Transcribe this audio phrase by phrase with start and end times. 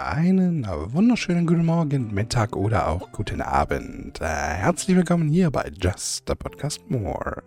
[0.00, 4.20] einen wunderschönen guten Morgen, Mittag oder auch guten Abend.
[4.20, 7.42] Äh, herzlich willkommen hier bei Just the Podcast More.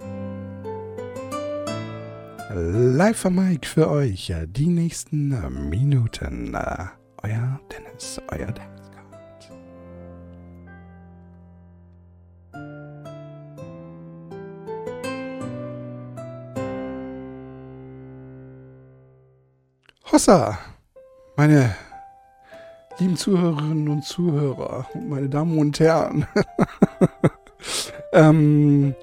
[2.54, 6.56] Live am Mic für euch äh, die nächsten äh, Minuten.
[7.24, 8.70] Euer Dennis, euer Dennis.
[20.12, 20.60] Hossa,
[21.36, 21.76] meine
[23.00, 26.28] lieben Zuhörerinnen und Zuhörer, meine Damen und Herren.
[28.14, 28.96] ähm,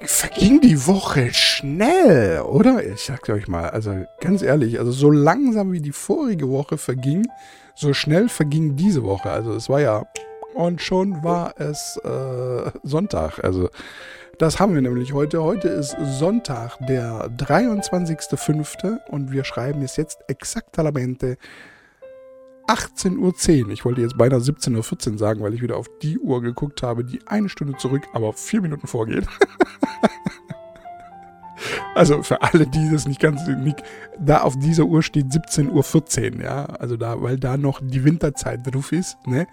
[0.00, 2.84] verging die Woche schnell, oder?
[2.84, 7.26] Ich sag euch mal, also ganz ehrlich, also so langsam wie die vorige Woche verging,
[7.74, 9.30] so schnell verging diese Woche.
[9.30, 10.06] Also es war ja,
[10.54, 13.44] und schon war es äh, Sonntag.
[13.44, 13.68] Also
[14.38, 15.42] das haben wir nämlich heute.
[15.42, 19.06] Heute ist Sonntag, der 23.05.
[19.08, 21.36] und wir schreiben es jetzt exaktamente
[22.68, 23.70] 18.10 Uhr.
[23.70, 27.02] Ich wollte jetzt beinahe 17.14 Uhr sagen, weil ich wieder auf die Uhr geguckt habe,
[27.02, 29.26] die eine Stunde zurück, aber vier Minuten vorgeht.
[31.94, 33.82] also für alle, die das nicht ganz, nicht,
[34.18, 36.66] da auf dieser Uhr steht 17.14 Uhr, ja.
[36.66, 39.46] Also da, weil da noch die Winterzeit drauf ist, ne.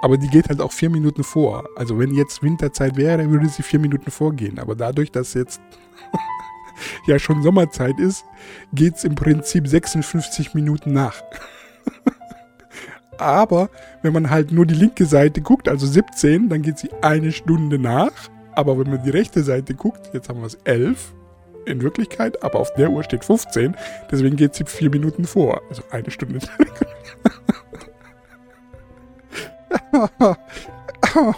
[0.00, 1.64] Aber die geht halt auch vier Minuten vor.
[1.76, 4.58] Also wenn jetzt Winterzeit wäre, würde sie vier Minuten vorgehen.
[4.58, 5.60] Aber dadurch, dass jetzt
[7.06, 8.24] ja schon Sommerzeit ist,
[8.72, 11.22] geht es im Prinzip 56 Minuten nach.
[13.22, 13.70] Aber
[14.02, 17.78] wenn man halt nur die linke Seite guckt, also 17, dann geht sie eine Stunde
[17.78, 18.12] nach.
[18.54, 21.12] Aber wenn man die rechte Seite guckt, jetzt haben wir es 11
[21.64, 23.76] in Wirklichkeit, aber auf der Uhr steht 15,
[24.10, 25.62] deswegen geht sie vier Minuten vor.
[25.68, 26.40] Also eine Stunde.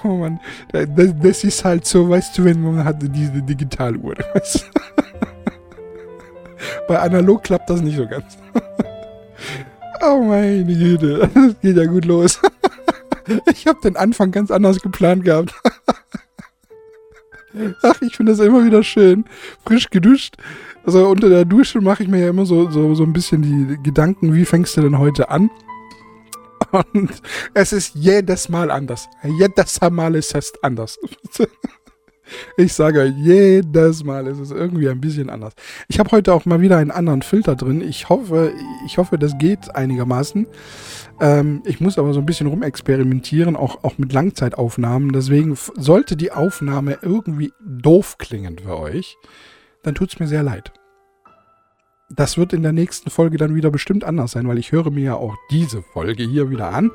[0.04, 0.40] oh Mann,
[0.72, 4.14] das, das, ist halt so, weißt du, wenn man hat diese Digitaluhr.
[6.88, 8.38] Bei analog klappt das nicht so ganz.
[10.06, 12.40] Oh meine Güte, das geht ja gut los.
[13.46, 15.54] Ich habe den Anfang ganz anders geplant gehabt.
[17.82, 19.24] Ach, ich finde das immer wieder schön.
[19.64, 20.36] Frisch geduscht.
[20.84, 23.82] Also unter der Dusche mache ich mir ja immer so, so, so ein bisschen die
[23.82, 25.50] Gedanken, wie fängst du denn heute an?
[26.70, 27.22] Und
[27.54, 29.08] es ist jedes Mal anders.
[29.38, 30.98] Jedes Mal ist es anders.
[32.56, 35.54] Ich sage jedes Mal, es ist irgendwie ein bisschen anders.
[35.88, 37.80] Ich habe heute auch mal wieder einen anderen Filter drin.
[37.80, 38.52] Ich hoffe,
[38.86, 40.46] ich hoffe, das geht einigermaßen.
[41.20, 45.12] Ähm, ich muss aber so ein bisschen rumexperimentieren, auch, auch mit Langzeitaufnahmen.
[45.12, 49.16] Deswegen sollte die Aufnahme irgendwie doof klingen für euch,
[49.82, 50.72] dann tut es mir sehr leid.
[52.10, 55.04] Das wird in der nächsten Folge dann wieder bestimmt anders sein, weil ich höre mir
[55.04, 56.90] ja auch diese Folge hier wieder an.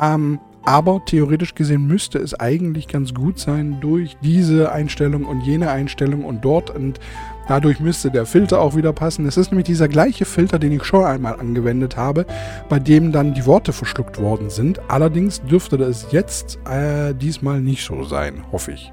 [0.00, 5.70] Ähm, aber theoretisch gesehen müsste es eigentlich ganz gut sein durch diese Einstellung und jene
[5.70, 6.98] Einstellung und dort und
[7.46, 9.26] dadurch müsste der Filter auch wieder passen.
[9.26, 12.26] Es ist nämlich dieser gleiche Filter, den ich schon einmal angewendet habe,
[12.68, 14.80] bei dem dann die Worte verschluckt worden sind.
[14.88, 18.92] Allerdings dürfte das jetzt äh, diesmal nicht so sein, hoffe ich.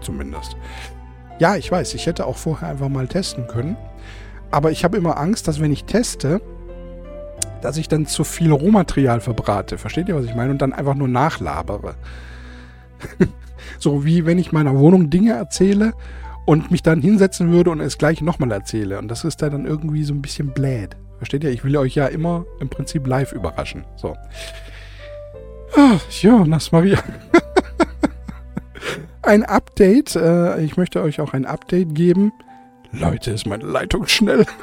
[0.00, 0.56] Zumindest.
[1.40, 3.76] Ja, ich weiß, ich hätte auch vorher einfach mal testen können.
[4.52, 6.40] Aber ich habe immer Angst, dass wenn ich teste,
[7.60, 9.78] dass ich dann zu viel Rohmaterial verbrate.
[9.78, 10.50] Versteht ihr, was ich meine?
[10.50, 11.94] Und dann einfach nur nachlabere.
[13.78, 15.92] so wie wenn ich meiner Wohnung Dinge erzähle
[16.44, 18.98] und mich dann hinsetzen würde und es gleich nochmal erzähle.
[18.98, 20.96] Und das ist dann irgendwie so ein bisschen bläd.
[21.18, 21.50] Versteht ihr?
[21.50, 23.84] Ich will euch ja immer im Prinzip live überraschen.
[23.96, 24.16] So.
[25.76, 26.98] Ach, Jonas Maria.
[29.22, 30.16] ein Update.
[30.16, 32.32] Äh, ich möchte euch auch ein Update geben.
[32.90, 34.44] Leute, ist meine Leitung schnell.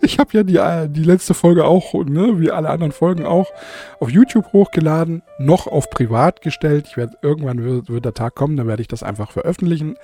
[0.00, 3.50] Ich habe ja die, äh, die letzte Folge auch, ne, wie alle anderen Folgen auch,
[4.00, 6.86] auf YouTube hochgeladen, noch auf privat gestellt.
[6.88, 9.96] Ich werde irgendwann wird, wird der Tag kommen, dann werde ich das einfach veröffentlichen.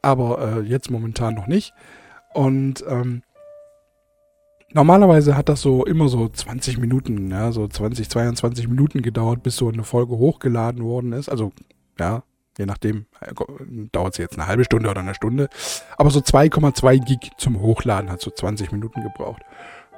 [0.00, 1.72] Aber äh, jetzt momentan noch nicht.
[2.34, 3.22] Und ähm,
[4.72, 9.56] normalerweise hat das so immer so 20 Minuten, ja, so 20, 22 Minuten gedauert, bis
[9.56, 11.28] so eine Folge hochgeladen worden ist.
[11.28, 11.52] Also,
[11.98, 12.22] ja,
[12.58, 13.32] Je nachdem, äh,
[13.92, 15.48] dauert es jetzt eine halbe Stunde oder eine Stunde.
[15.96, 19.42] Aber so 2,2 Gig zum Hochladen hat so 20 Minuten gebraucht.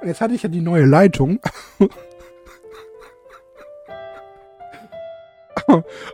[0.01, 1.39] Und jetzt hatte ich ja die neue Leitung.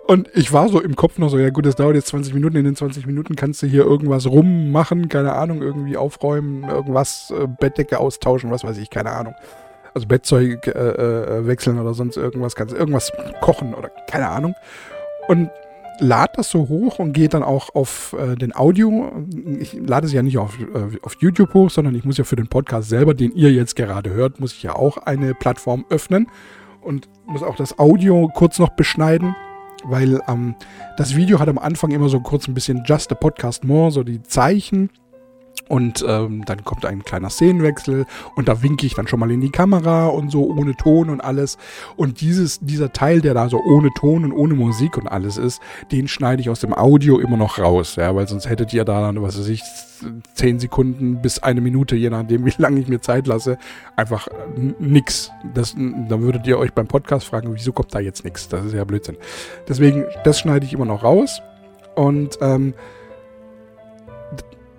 [0.08, 2.56] Und ich war so im Kopf noch so, ja gut, das dauert jetzt 20 Minuten,
[2.58, 7.48] in den 20 Minuten kannst du hier irgendwas rummachen, keine Ahnung, irgendwie aufräumen, irgendwas, äh,
[7.48, 9.36] Bettdecke austauschen, was weiß ich, keine Ahnung.
[9.94, 13.12] Also Bettzeug äh, äh, wechseln oder sonst irgendwas, kannst irgendwas
[13.42, 14.56] kochen oder keine Ahnung.
[15.28, 15.50] Und
[16.02, 19.12] lade das so hoch und gehe dann auch auf äh, den Audio.
[19.60, 22.36] Ich lade es ja nicht auf, äh, auf YouTube hoch, sondern ich muss ja für
[22.36, 26.28] den Podcast selber, den ihr jetzt gerade hört, muss ich ja auch eine Plattform öffnen
[26.82, 29.36] und muss auch das Audio kurz noch beschneiden,
[29.84, 30.56] weil ähm,
[30.98, 34.04] das Video hat am Anfang immer so kurz ein bisschen Just a Podcast More, so
[34.04, 34.90] die Zeichen
[35.68, 38.06] Und ähm, dann kommt ein kleiner Szenenwechsel
[38.36, 41.22] und da winke ich dann schon mal in die Kamera und so ohne Ton und
[41.22, 41.58] alles.
[41.96, 45.62] Und dieses, dieser Teil, der da so ohne Ton und ohne Musik und alles ist,
[45.92, 49.02] den schneide ich aus dem Audio immer noch raus, ja, weil sonst hättet ihr da
[49.02, 49.64] dann, was weiß ich,
[50.34, 53.58] zehn Sekunden bis eine Minute, je nachdem, wie lange ich mir Zeit lasse,
[53.96, 54.28] einfach
[54.80, 55.32] nix.
[55.54, 58.50] Das, dann würdet ihr euch beim Podcast fragen, wieso kommt da jetzt nichts?
[58.50, 59.18] Das ist ja Blödsinn.
[59.68, 61.42] Deswegen, das schneide ich immer noch raus.
[61.96, 62.74] Und ähm,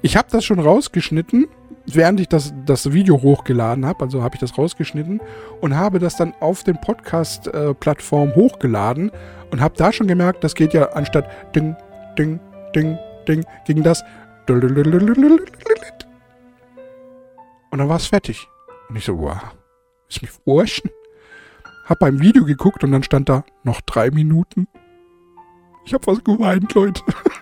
[0.03, 1.49] ich habe das schon rausgeschnitten,
[1.87, 4.05] während ich das, das Video hochgeladen habe.
[4.05, 5.21] Also habe ich das rausgeschnitten
[5.61, 9.13] und habe das dann auf den Podcast-Plattform äh, hochgeladen
[9.51, 11.77] und habe da schon gemerkt, das geht ja anstatt ding,
[12.19, 12.41] ding,
[12.75, 14.03] ding, ding, ging das.
[14.49, 14.61] Und
[17.79, 18.49] dann war es fertig.
[18.89, 19.41] Und ich so, wow,
[20.09, 20.91] ist mich verarschen.
[21.87, 24.67] Hab beim Video geguckt und dann stand da noch drei Minuten.
[25.85, 27.03] Ich hab was geweint, Leute.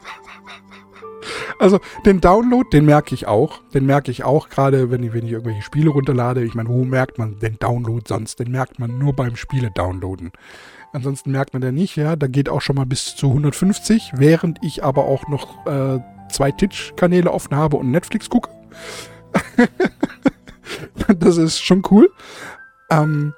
[1.58, 3.60] Also den Download, den merke ich auch.
[3.74, 6.44] Den merke ich auch gerade, wenn ich, wenn ich irgendwelche Spiele runterlade.
[6.44, 8.38] Ich meine, wo merkt man den Download sonst?
[8.38, 10.32] Den merkt man nur beim Spiele downloaden.
[10.92, 12.16] Ansonsten merkt man den nicht, ja.
[12.16, 16.00] Da geht auch schon mal bis zu 150, während ich aber auch noch äh,
[16.30, 18.50] zwei Twitch-Kanäle offen habe und Netflix gucke.
[21.18, 22.10] das ist schon cool.
[22.90, 23.34] Ähm,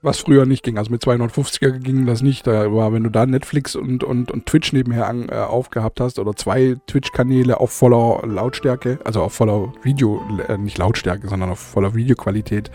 [0.00, 0.78] was früher nicht ging.
[0.78, 2.46] Also mit 250er ging das nicht.
[2.46, 6.18] Da war, wenn du da Netflix und, und, und Twitch nebenher an, äh, aufgehabt hast
[6.18, 11.58] oder zwei Twitch-Kanäle auf voller Lautstärke, also auf voller Video, äh, nicht Lautstärke, sondern auf
[11.58, 12.70] voller Videoqualität,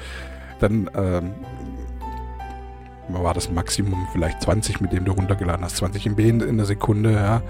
[0.59, 1.31] dann ähm,
[3.09, 5.77] war das Maximum vielleicht 20, mit dem du runtergeladen hast.
[5.77, 7.41] 20 MB in, in der Sekunde, ja.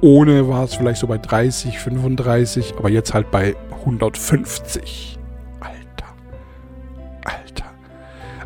[0.00, 5.17] Ohne war es vielleicht so bei 30, 35, aber jetzt halt bei 150.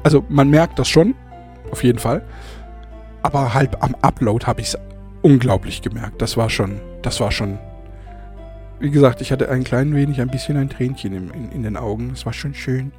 [0.02, 1.14] Also man merkt das schon,
[1.70, 2.24] auf jeden Fall.
[3.22, 4.78] Aber halt am Upload habe ich es
[5.22, 6.20] unglaublich gemerkt.
[6.20, 7.58] Das war schon, das war schon.
[8.80, 11.76] Wie gesagt, ich hatte ein klein wenig, ein bisschen ein Tränchen in, in, in den
[11.76, 12.10] Augen.
[12.12, 12.90] Es war schon schön.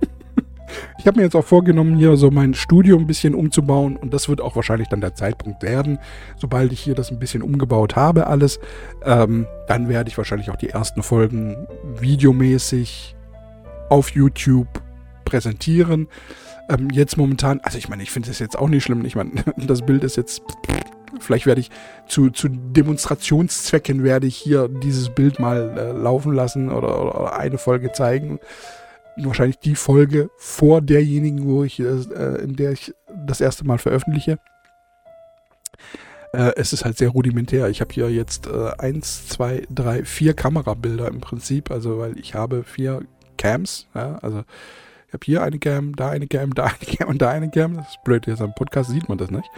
[0.98, 3.96] ich habe mir jetzt auch vorgenommen, hier so mein Studio ein bisschen umzubauen.
[3.96, 5.98] Und das wird auch wahrscheinlich dann der Zeitpunkt werden.
[6.36, 8.60] Sobald ich hier das ein bisschen umgebaut habe, alles,
[9.04, 11.66] ähm, dann werde ich wahrscheinlich auch die ersten Folgen
[11.98, 13.16] videomäßig
[13.88, 14.68] auf YouTube
[15.26, 16.08] präsentieren.
[16.70, 19.04] Ähm, jetzt momentan, also ich meine, ich finde das jetzt auch nicht schlimm.
[19.04, 20.40] Ich meine, das Bild ist jetzt,
[21.20, 21.70] vielleicht werde ich
[22.08, 27.58] zu, zu Demonstrationszwecken werde ich hier dieses Bild mal äh, laufen lassen oder, oder, eine
[27.58, 28.40] Folge zeigen.
[29.18, 31.84] Wahrscheinlich die Folge vor derjenigen, wo ich, äh,
[32.42, 32.94] in der ich
[33.26, 34.38] das erste Mal veröffentliche.
[36.32, 37.68] Äh, es ist halt sehr rudimentär.
[37.70, 41.70] Ich habe hier jetzt äh, eins, zwei, drei, vier Kamerabilder im Prinzip.
[41.70, 43.02] Also, weil ich habe vier
[43.38, 44.44] Cams, ja, also
[45.06, 47.76] ich habe hier eine Cam, da eine Cam, da eine Cam und da eine Cam.
[47.76, 49.48] Das ist blöd, jetzt am Podcast sieht man das nicht.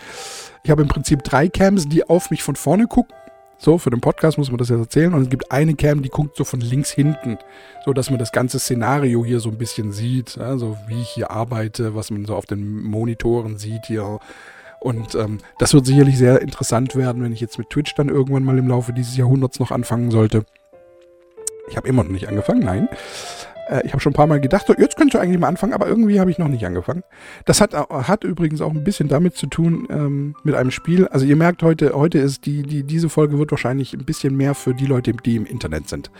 [0.62, 3.15] Ich habe im Prinzip drei Cams, die auf mich von vorne gucken.
[3.61, 5.15] So, für den Podcast muss man das jetzt erzählen.
[5.15, 7.39] Und es gibt eine Cam, die guckt so von links hinten,
[7.85, 10.37] so dass man das ganze Szenario hier so ein bisschen sieht.
[10.37, 14.21] Ja, so wie ich hier arbeite, was man so auf den Monitoren sieht hier.
[14.81, 18.45] Und ähm, das wird sicherlich sehr interessant werden, wenn ich jetzt mit Twitch dann irgendwann
[18.45, 20.45] mal im Laufe dieses Jahrhunderts noch anfangen sollte.
[21.69, 22.89] Ich habe immer noch nicht angefangen, nein.
[23.69, 25.73] Äh, ich habe schon ein paar Mal gedacht, so, jetzt könntest du eigentlich mal anfangen,
[25.73, 27.03] aber irgendwie habe ich noch nicht angefangen.
[27.44, 31.06] Das hat, hat übrigens auch ein bisschen damit zu tun ähm, mit einem Spiel.
[31.09, 34.55] Also ihr merkt heute, heute ist die, die, diese Folge wird wahrscheinlich ein bisschen mehr
[34.55, 36.11] für die Leute, die im Internet sind.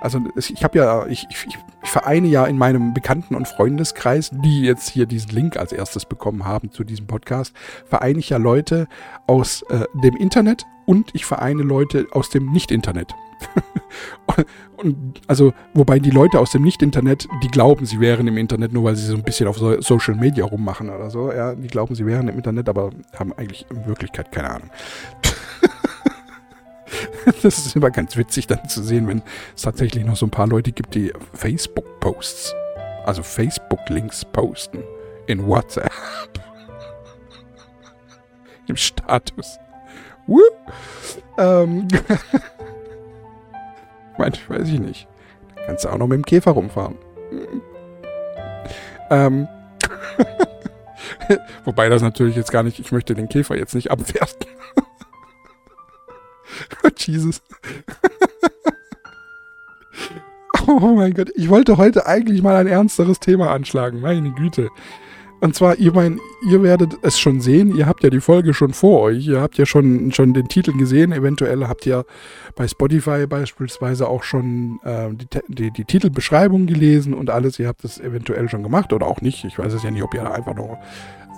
[0.00, 1.46] Also ich habe ja, ich, ich,
[1.82, 6.06] ich vereine ja in meinem Bekannten- und Freundeskreis, die jetzt hier diesen Link als erstes
[6.06, 8.88] bekommen haben zu diesem Podcast, vereine ich ja Leute
[9.26, 13.14] aus äh, dem Internet und ich vereine Leute aus dem Nicht-Internet.
[14.76, 18.84] und also, wobei die Leute aus dem Nicht-Internet, die glauben, sie wären im Internet, nur
[18.84, 21.32] weil sie so ein bisschen auf so Social Media rummachen oder so.
[21.32, 24.70] Ja, die glauben, sie wären im Internet, aber haben eigentlich in Wirklichkeit keine Ahnung.
[27.42, 29.22] das ist immer ganz witzig dann zu sehen, wenn
[29.54, 32.54] es tatsächlich noch so ein paar Leute gibt, die Facebook-Posts,
[33.04, 34.82] also Facebook-Links posten
[35.26, 35.90] in WhatsApp.
[38.66, 39.58] Im Status.
[40.26, 40.40] Woo!
[41.38, 41.88] Ähm
[44.20, 45.08] Manch weiß ich nicht.
[45.56, 46.96] Da kannst du auch noch mit dem Käfer rumfahren.
[49.08, 49.48] Ähm.
[51.64, 54.46] Wobei das natürlich jetzt gar nicht, ich möchte den Käfer jetzt nicht abwerten.
[56.98, 57.40] Jesus.
[60.66, 64.02] oh mein Gott, ich wollte heute eigentlich mal ein ernsteres Thema anschlagen.
[64.02, 64.68] Meine Güte.
[65.40, 68.74] Und zwar, ihr mein, ihr werdet es schon sehen, ihr habt ja die Folge schon
[68.74, 72.04] vor euch, ihr habt ja schon, schon den Titel gesehen, eventuell habt ihr
[72.56, 77.84] bei Spotify beispielsweise auch schon äh, die, die, die, Titelbeschreibung gelesen und alles, ihr habt
[77.84, 79.44] es eventuell schon gemacht oder auch nicht.
[79.44, 80.76] Ich weiß es ja nicht, ob ihr da einfach nur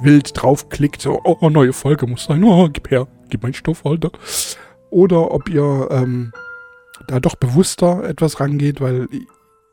[0.03, 4.11] wild draufklickt, so, oh, neue Folge muss sein, oh, gib her, gib meinen Stoff, Alter.
[4.91, 6.33] Oder ob ihr ähm,
[7.07, 9.07] da doch bewusster etwas rangeht, weil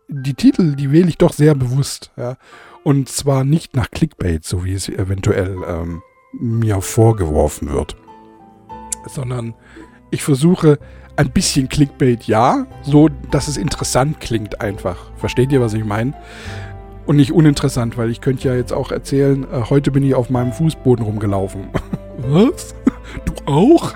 [0.07, 2.11] die Titel, die wähle ich doch sehr bewusst.
[2.15, 2.37] Ja.
[2.83, 6.01] Und zwar nicht nach Clickbait, so wie es eventuell ähm,
[6.33, 7.95] mir vorgeworfen wird,
[9.07, 9.53] sondern
[10.11, 10.79] ich versuche
[11.15, 15.11] ein bisschen Clickbait, ja, so dass es interessant klingt einfach.
[15.17, 16.13] Versteht ihr, was ich meine?
[17.05, 20.29] Und nicht uninteressant, weil ich könnte ja jetzt auch erzählen, äh, heute bin ich auf
[20.29, 21.69] meinem Fußboden rumgelaufen.
[22.17, 22.75] was?
[23.25, 23.93] Du auch?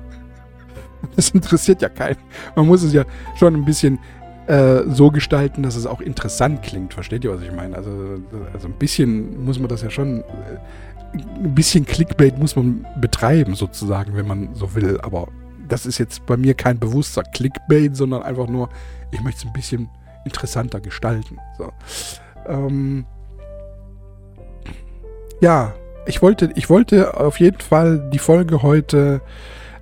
[1.16, 2.16] das interessiert ja keinen.
[2.56, 3.04] Man muss es ja
[3.36, 3.98] schon ein bisschen
[4.50, 6.94] äh, so gestalten, dass es auch interessant klingt.
[6.94, 7.76] Versteht ihr, was ich meine?
[7.76, 7.90] Also,
[8.52, 10.20] also ein bisschen muss man das ja schon.
[10.20, 10.58] Äh,
[11.12, 15.00] ein bisschen Clickbait muss man betreiben, sozusagen, wenn man so will.
[15.02, 15.28] Aber
[15.68, 18.68] das ist jetzt bei mir kein bewusster Clickbait, sondern einfach nur,
[19.12, 19.88] ich möchte es ein bisschen
[20.24, 21.38] interessanter gestalten.
[21.56, 21.72] So.
[22.46, 23.06] Ähm,
[25.40, 25.74] ja,
[26.06, 29.20] ich wollte, ich wollte auf jeden Fall die Folge heute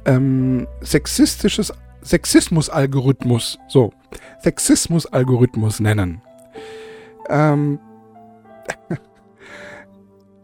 [0.04, 1.72] ähm, sexistisches
[2.08, 3.92] Sexismus-Algorithmus, so,
[4.40, 6.22] Sexismus-Algorithmus nennen.
[7.28, 7.78] Ähm,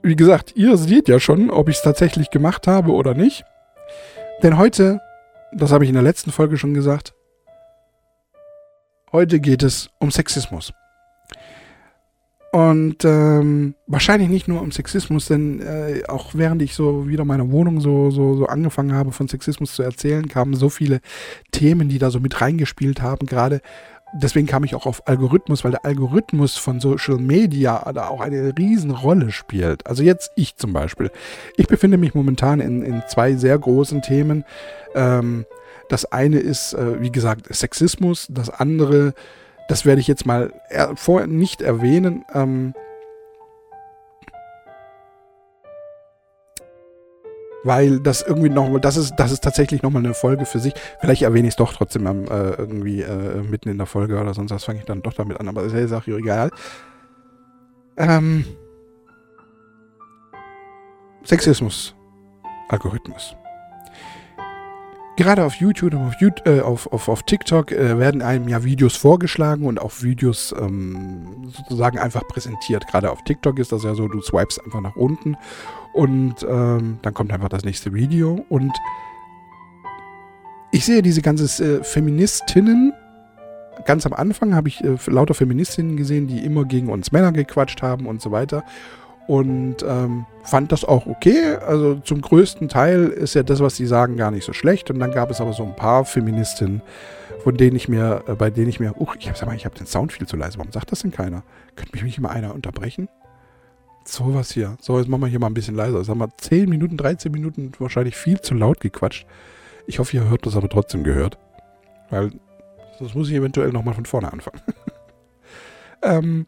[0.02, 3.44] wie gesagt, ihr seht ja schon, ob ich es tatsächlich gemacht habe oder nicht.
[4.42, 5.00] Denn heute,
[5.52, 7.14] das habe ich in der letzten Folge schon gesagt,
[9.11, 10.73] heute geht es um Sexismus.
[12.54, 17.50] Und ähm, wahrscheinlich nicht nur um Sexismus, denn äh, auch während ich so wieder meine
[17.50, 21.00] Wohnung so, so, so angefangen habe, von Sexismus zu erzählen, kamen so viele
[21.50, 23.26] Themen, die da so mit reingespielt haben.
[23.26, 23.61] Gerade
[24.12, 28.56] deswegen kam ich auch auf Algorithmus, weil der Algorithmus von Social Media da auch eine
[28.56, 29.84] Riesenrolle spielt.
[29.88, 31.11] Also jetzt ich zum Beispiel.
[31.56, 34.44] Ich befinde mich momentan in, in zwei sehr großen Themen.
[34.94, 35.44] Ähm,
[35.88, 38.28] das eine ist, äh, wie gesagt, Sexismus.
[38.30, 39.12] Das andere
[39.68, 40.52] das werde ich jetzt mal
[40.94, 42.25] vorher nicht erwähnen.
[42.33, 42.75] Ähm,
[47.64, 50.75] weil das irgendwie noch, das ist, das ist tatsächlich nochmal eine Folge für sich.
[51.00, 54.35] Vielleicht erwähne ich es doch trotzdem ähm, äh, irgendwie äh, mitten in der Folge oder
[54.35, 56.50] sonst was fange ich dann doch damit an, aber ist ja auch egal.
[57.97, 58.44] Ähm,
[61.25, 61.94] Sexismus,
[62.68, 63.35] Algorithmus.
[65.16, 68.64] Gerade auf YouTube und auf, YouTube, äh, auf, auf, auf TikTok äh, werden einem ja
[68.64, 72.88] Videos vorgeschlagen und auch Videos ähm, sozusagen einfach präsentiert.
[72.88, 75.37] Gerade auf TikTok ist das ja so, du swipes einfach nach unten
[75.92, 78.44] und ähm, dann kommt einfach das nächste Video.
[78.49, 78.73] Und
[80.73, 82.92] ich sehe diese ganzen äh, Feministinnen.
[83.85, 87.83] Ganz am Anfang habe ich äh, lauter Feministinnen gesehen, die immer gegen uns Männer gequatscht
[87.83, 88.64] haben und so weiter
[89.26, 91.57] und ähm, fand das auch okay.
[91.66, 94.90] Also zum größten Teil ist ja das, was sie sagen, gar nicht so schlecht.
[94.90, 96.83] Und dann gab es aber so ein paar Feministinnen,
[97.43, 99.87] von denen ich mir, äh, bei denen ich mir, uch, ich habe ich habe den
[99.87, 100.59] Sound viel zu leise.
[100.59, 101.43] Warum sagt das denn keiner?
[101.76, 103.09] Könnte mich nicht mal einer unterbrechen?
[104.04, 104.76] So was hier.
[104.81, 105.99] So, jetzt machen wir hier mal ein bisschen leiser.
[105.99, 109.26] Jetzt haben wir 10 Minuten, 13 Minuten wahrscheinlich viel zu laut gequatscht.
[109.87, 111.38] Ich hoffe, ihr hört das aber trotzdem gehört.
[112.11, 112.33] Weil
[113.00, 114.61] das muss ich eventuell nochmal von vorne anfangen.
[116.02, 116.47] ähm,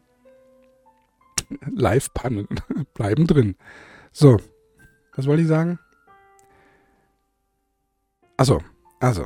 [1.71, 2.47] Live-Pannen
[2.93, 3.55] bleiben drin.
[4.11, 4.37] So,
[5.15, 5.79] was wollte ich sagen?
[8.37, 8.61] Also,
[8.99, 9.25] also.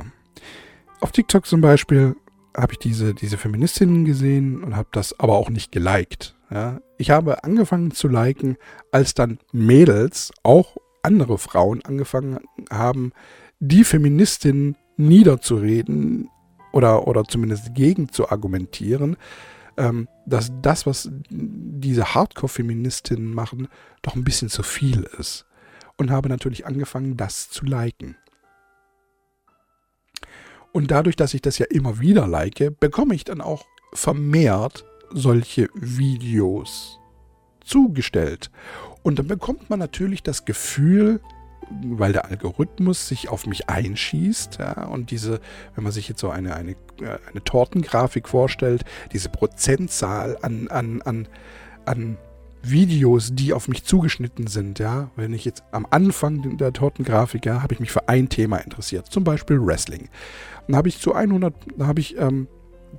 [1.00, 2.16] Auf TikTok zum Beispiel
[2.56, 6.36] habe ich diese, diese Feministinnen gesehen und habe das aber auch nicht geliked.
[6.50, 6.80] Ja.
[6.98, 8.56] Ich habe angefangen zu liken,
[8.90, 13.12] als dann Mädels, auch andere Frauen, angefangen haben,
[13.58, 16.28] die Feministinnen niederzureden
[16.72, 19.16] oder, oder zumindest gegen zu argumentieren,
[19.76, 23.68] ähm, dass das, was diese Hardcore-Feministinnen machen,
[24.02, 25.46] doch ein bisschen zu viel ist.
[25.96, 28.16] Und habe natürlich angefangen, das zu liken.
[30.72, 35.68] Und dadurch, dass ich das ja immer wieder like, bekomme ich dann auch vermehrt solche
[35.74, 36.98] Videos
[37.62, 38.50] zugestellt.
[39.02, 41.20] Und dann bekommt man natürlich das Gefühl,
[41.84, 44.58] weil der Algorithmus sich auf mich einschießt.
[44.58, 45.40] Ja, und diese,
[45.74, 51.02] wenn man sich jetzt so eine, eine, äh, eine Tortengrafik vorstellt, diese Prozentzahl an, an,
[51.02, 51.28] an,
[51.84, 52.16] an
[52.62, 57.62] Videos, die auf mich zugeschnitten sind, ja, wenn ich jetzt am Anfang der Tortengrafik, ja,
[57.62, 60.08] habe ich mich für ein Thema interessiert, zum Beispiel Wrestling.
[60.66, 62.46] Dann habe ich zu 100, da habe ich ähm,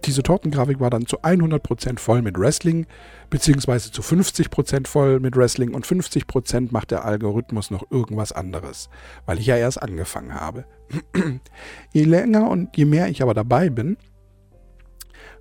[0.05, 2.87] diese Tortengrafik war dann zu 100% voll mit Wrestling,
[3.29, 8.89] beziehungsweise zu 50% voll mit Wrestling und 50% macht der Algorithmus noch irgendwas anderes,
[9.25, 10.65] weil ich ja erst angefangen habe.
[11.93, 13.97] je länger und je mehr ich aber dabei bin,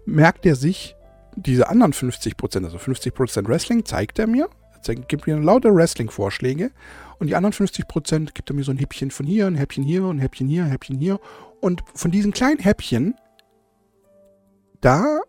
[0.05, 0.97] merkt er sich
[1.35, 4.49] diese anderen 50%, also 50% Wrestling zeigt er mir,
[5.09, 6.73] gibt mir lauter Wrestling-Vorschläge
[7.19, 10.05] und die anderen 50% gibt er mir so ein Häppchen von hier, ein Häppchen hier,
[10.05, 11.21] ein Häppchen hier, ein Häppchen hier
[11.61, 13.15] und von diesen kleinen Häppchen
[14.83, 15.21] da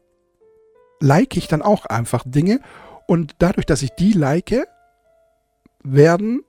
[1.00, 2.60] like ich dann auch einfach Dinge
[3.08, 4.66] und dadurch, dass ich die like,
[5.84, 6.44] werden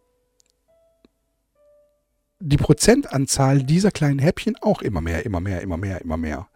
[2.41, 6.49] die Prozentanzahl dieser kleinen Häppchen auch immer mehr, immer mehr, immer mehr, immer mehr.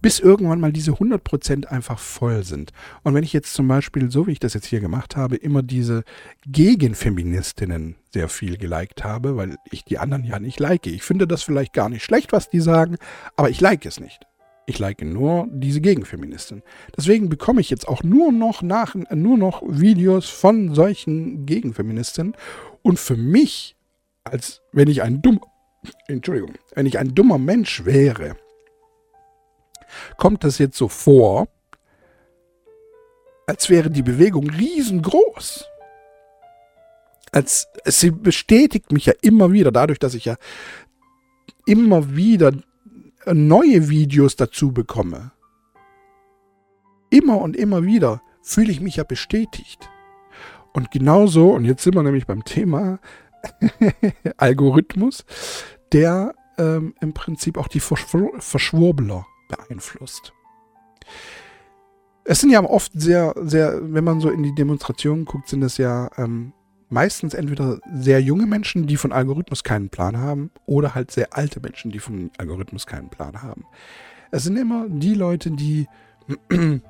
[0.00, 2.72] Bis irgendwann mal diese 100% einfach voll sind.
[3.02, 5.62] Und wenn ich jetzt zum Beispiel, so wie ich das jetzt hier gemacht habe, immer
[5.62, 6.04] diese
[6.46, 10.86] Gegenfeministinnen sehr viel geliked habe, weil ich die anderen ja nicht like.
[10.86, 12.96] Ich finde das vielleicht gar nicht schlecht, was die sagen,
[13.36, 14.26] aber ich like es nicht.
[14.66, 16.62] Ich like nur diese Gegenfeministin.
[16.96, 22.34] Deswegen bekomme ich jetzt auch nur noch nach, nur noch Videos von solchen Gegenfeministinnen.
[22.82, 23.76] Und für mich,
[24.24, 25.42] als wenn ich ein dummer,
[26.06, 28.36] Entschuldigung, wenn ich ein dummer Mensch wäre,
[30.16, 31.48] kommt das jetzt so vor,
[33.46, 35.66] als wäre die Bewegung riesengroß.
[37.32, 40.36] Als sie bestätigt mich ja immer wieder, dadurch, dass ich ja
[41.66, 42.52] immer wieder
[43.32, 45.32] neue Videos dazu bekomme,
[47.10, 49.88] immer und immer wieder fühle ich mich ja bestätigt.
[50.72, 52.98] Und genauso, und jetzt sind wir nämlich beim Thema
[54.36, 55.24] Algorithmus,
[55.92, 60.32] der ähm, im Prinzip auch die Verschwur Verschwurbler beeinflusst.
[62.24, 65.76] Es sind ja oft sehr, sehr, wenn man so in die Demonstrationen guckt, sind es
[65.76, 66.52] ja ähm,
[66.94, 71.60] meistens entweder sehr junge Menschen, die von Algorithmus keinen Plan haben, oder halt sehr alte
[71.60, 73.66] Menschen, die von Algorithmus keinen Plan haben.
[74.30, 75.86] Es sind immer die Leute, die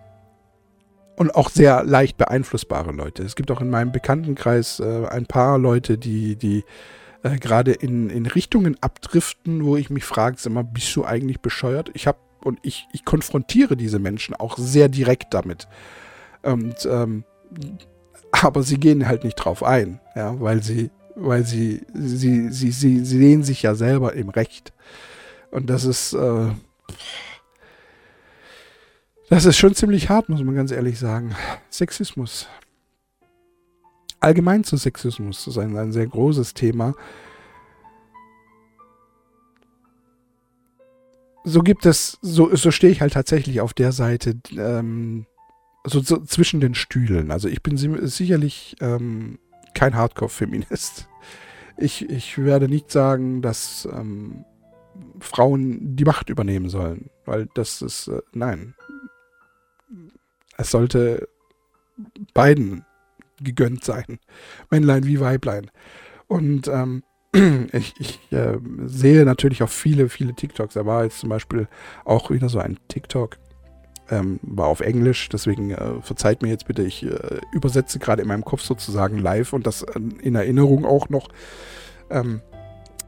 [1.16, 3.22] und auch sehr leicht beeinflussbare Leute.
[3.22, 6.64] Es gibt auch in meinem Bekanntenkreis äh, ein paar Leute, die, die
[7.22, 11.40] äh, gerade in, in Richtungen abdriften, wo ich mich frage, sag mal, bist du eigentlich
[11.40, 11.90] bescheuert?
[11.94, 15.66] Ich habe und ich, ich konfrontiere diese Menschen auch sehr direkt damit.
[16.42, 17.24] Und ähm,
[18.42, 23.04] aber sie gehen halt nicht drauf ein, ja, weil sie, weil sie, sie, sie, sie,
[23.04, 24.72] sie sehen sich ja selber im Recht.
[25.50, 26.48] Und das ist, äh,
[29.30, 31.34] das ist schon ziemlich hart, muss man ganz ehrlich sagen.
[31.70, 32.48] Sexismus.
[34.20, 36.94] Allgemein zu Sexismus ist ein, ein sehr großes Thema.
[41.44, 45.26] So gibt es, so, so stehe ich halt tatsächlich auf der Seite, ähm,
[45.84, 47.30] so, so, zwischen den Stühlen.
[47.30, 49.38] Also ich bin sicherlich ähm,
[49.74, 51.08] kein Hardcore-Feminist.
[51.76, 54.44] Ich, ich werde nicht sagen, dass ähm,
[55.20, 58.74] Frauen die Macht übernehmen sollen, weil das ist, äh, nein.
[60.56, 61.28] Es sollte
[62.32, 62.84] beiden
[63.42, 64.18] gegönnt sein.
[64.70, 65.70] Männlein wie Weiblein.
[66.28, 67.02] Und ähm,
[67.72, 70.74] ich, ich äh, sehe natürlich auch viele, viele TikToks.
[70.74, 71.68] Da war jetzt zum Beispiel
[72.04, 73.36] auch wieder so ein TikTok,
[74.10, 78.28] ähm, war auf Englisch, deswegen äh, verzeiht mir jetzt bitte, ich äh, übersetze gerade in
[78.28, 81.28] meinem Kopf sozusagen live und das äh, in Erinnerung auch noch.
[82.10, 82.40] Ähm,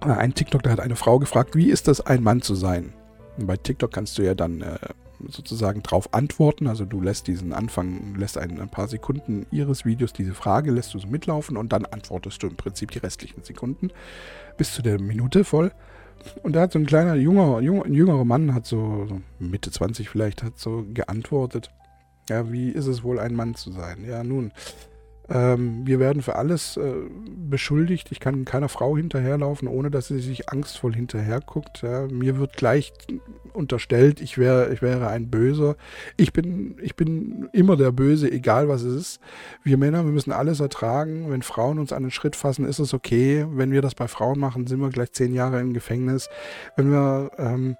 [0.00, 2.92] ein TikTok, da hat eine Frau gefragt, wie ist das, ein Mann zu sein?
[3.38, 4.78] Und bei TikTok kannst du ja dann äh,
[5.28, 10.12] sozusagen drauf antworten, also du lässt diesen Anfang, lässt ein, ein, paar Sekunden ihres Videos
[10.12, 13.90] diese Frage, lässt du so mitlaufen und dann antwortest du im Prinzip die restlichen Sekunden
[14.56, 15.72] bis zu der Minute voll.
[16.42, 20.08] Und da hat so ein kleiner, junger, junger, jüngerer Mann, hat so, so Mitte 20
[20.08, 21.70] vielleicht, hat so geantwortet.
[22.28, 24.04] Ja, wie ist es wohl, ein Mann zu sein?
[24.04, 24.52] Ja, nun,
[25.28, 26.92] ähm, wir werden für alles äh,
[27.48, 28.08] beschuldigt.
[28.12, 31.82] Ich kann keiner Frau hinterherlaufen, ohne dass sie sich angstvoll hinterherguckt.
[31.82, 32.06] Ja.
[32.06, 32.92] Mir wird gleich
[33.52, 35.76] unterstellt, ich, wär, ich wäre ein Böser.
[36.16, 39.20] Ich bin, ich bin immer der Böse, egal was es ist.
[39.64, 41.30] Wir Männer, wir müssen alles ertragen.
[41.30, 43.46] Wenn Frauen uns den Schritt fassen, ist es okay.
[43.50, 46.28] Wenn wir das bei Frauen machen, sind wir gleich zehn Jahre im Gefängnis.
[46.76, 47.30] Wenn wir...
[47.38, 47.76] Ähm,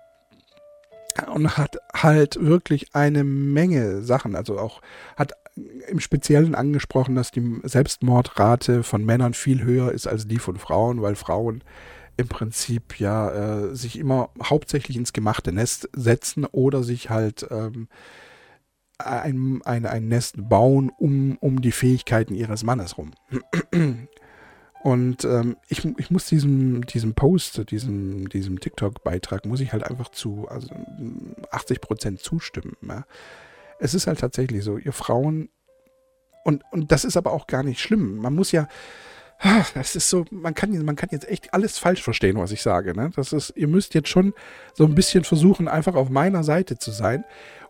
[1.32, 4.82] und hat halt wirklich eine Menge Sachen, also auch
[5.16, 10.56] hat im Speziellen angesprochen, dass die Selbstmordrate von Männern viel höher ist als die von
[10.56, 11.64] Frauen, weil Frauen
[12.18, 13.30] im Prinzip ja
[13.68, 17.88] äh, sich immer hauptsächlich ins gemachte Nest setzen oder sich halt ähm,
[18.98, 23.12] ein, ein, ein Nest bauen um, um die Fähigkeiten ihres Mannes rum.
[24.82, 30.10] Und ähm, ich, ich muss diesem, diesem Post, diesem, diesem TikTok-Beitrag, muss ich halt einfach
[30.10, 30.68] zu also
[31.50, 32.76] 80 Prozent zustimmen.
[32.86, 33.04] Ja
[33.78, 35.50] es ist halt tatsächlich so, ihr Frauen,
[36.44, 38.16] und, und das ist aber auch gar nicht schlimm.
[38.16, 38.68] Man muss ja,
[39.74, 42.94] das ist so, man kann, man kann jetzt echt alles falsch verstehen, was ich sage.
[42.94, 43.10] Ne?
[43.16, 44.32] Das ist, ihr müsst jetzt schon
[44.74, 47.24] so ein bisschen versuchen, einfach auf meiner Seite zu sein,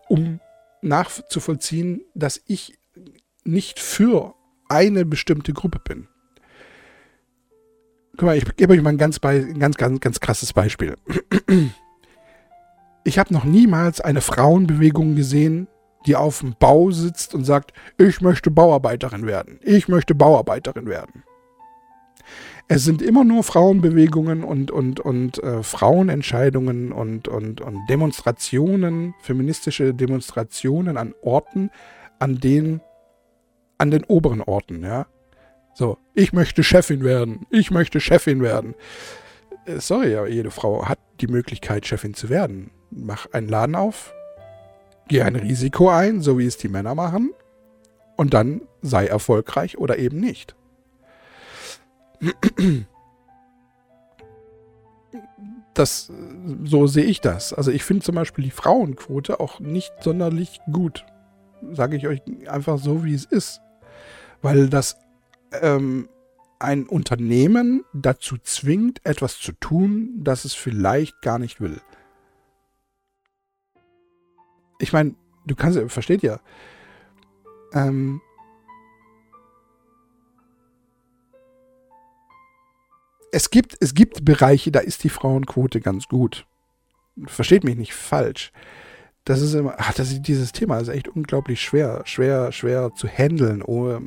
[0.07, 0.39] um
[0.81, 2.77] nachzuvollziehen, dass ich
[3.43, 4.35] nicht für
[4.69, 6.07] eine bestimmte Gruppe bin.
[8.17, 10.95] Guck mal, ich gebe euch mal ein ganz, ganz, ganz, ganz krasses Beispiel.
[13.03, 15.67] Ich habe noch niemals eine Frauenbewegung gesehen,
[16.07, 21.23] die auf dem Bau sitzt und sagt, ich möchte Bauarbeiterin werden, ich möchte Bauarbeiterin werden.
[22.69, 29.93] Es sind immer nur Frauenbewegungen und, und, und äh, Frauenentscheidungen und, und, und Demonstrationen, feministische
[29.93, 31.71] Demonstrationen an Orten,
[32.19, 32.81] an den,
[33.77, 35.07] an den oberen Orten, ja.
[35.75, 37.45] So, ich möchte Chefin werden.
[37.51, 38.73] Ich möchte Chefin werden.
[39.65, 42.71] Äh, sorry, aber jede Frau hat die Möglichkeit, Chefin zu werden.
[42.89, 44.13] Mach einen Laden auf,
[45.07, 47.31] geh ein Risiko ein, so wie es die Männer machen,
[48.15, 50.55] und dann sei erfolgreich oder eben nicht.
[55.73, 56.11] Das,
[56.63, 57.53] so sehe ich das.
[57.53, 61.05] Also ich finde zum Beispiel die Frauenquote auch nicht sonderlich gut.
[61.73, 63.61] Sage ich euch einfach so, wie es ist.
[64.41, 64.97] Weil das
[65.61, 66.09] ähm,
[66.59, 71.79] ein Unternehmen dazu zwingt, etwas zu tun, das es vielleicht gar nicht will.
[74.79, 76.39] Ich meine, du kannst, versteht ja,
[77.73, 78.21] ähm,
[83.31, 86.45] es gibt, es gibt Bereiche, da ist die Frauenquote ganz gut.
[87.25, 88.51] Versteht mich nicht falsch.
[89.25, 93.07] Das ist immer, ach, das ist, dieses Thema ist echt unglaublich schwer, schwer, schwer zu
[93.07, 93.61] handeln.
[93.61, 93.99] Oh,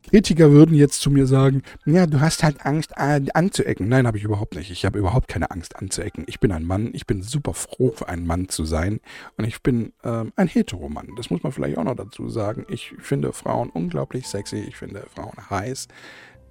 [0.09, 3.87] Kritiker würden jetzt zu mir sagen, ja, du hast halt Angst anzuecken.
[3.87, 4.71] Nein, habe ich überhaupt nicht.
[4.71, 6.23] Ich habe überhaupt keine Angst anzuecken.
[6.27, 6.89] Ich bin ein Mann.
[6.93, 9.01] Ich bin super froh, ein Mann zu sein.
[9.37, 11.09] Und ich bin ähm, ein Heteromann.
[11.15, 12.65] Das muss man vielleicht auch noch dazu sagen.
[12.69, 14.57] Ich finde Frauen unglaublich sexy.
[14.57, 15.87] Ich finde Frauen heiß.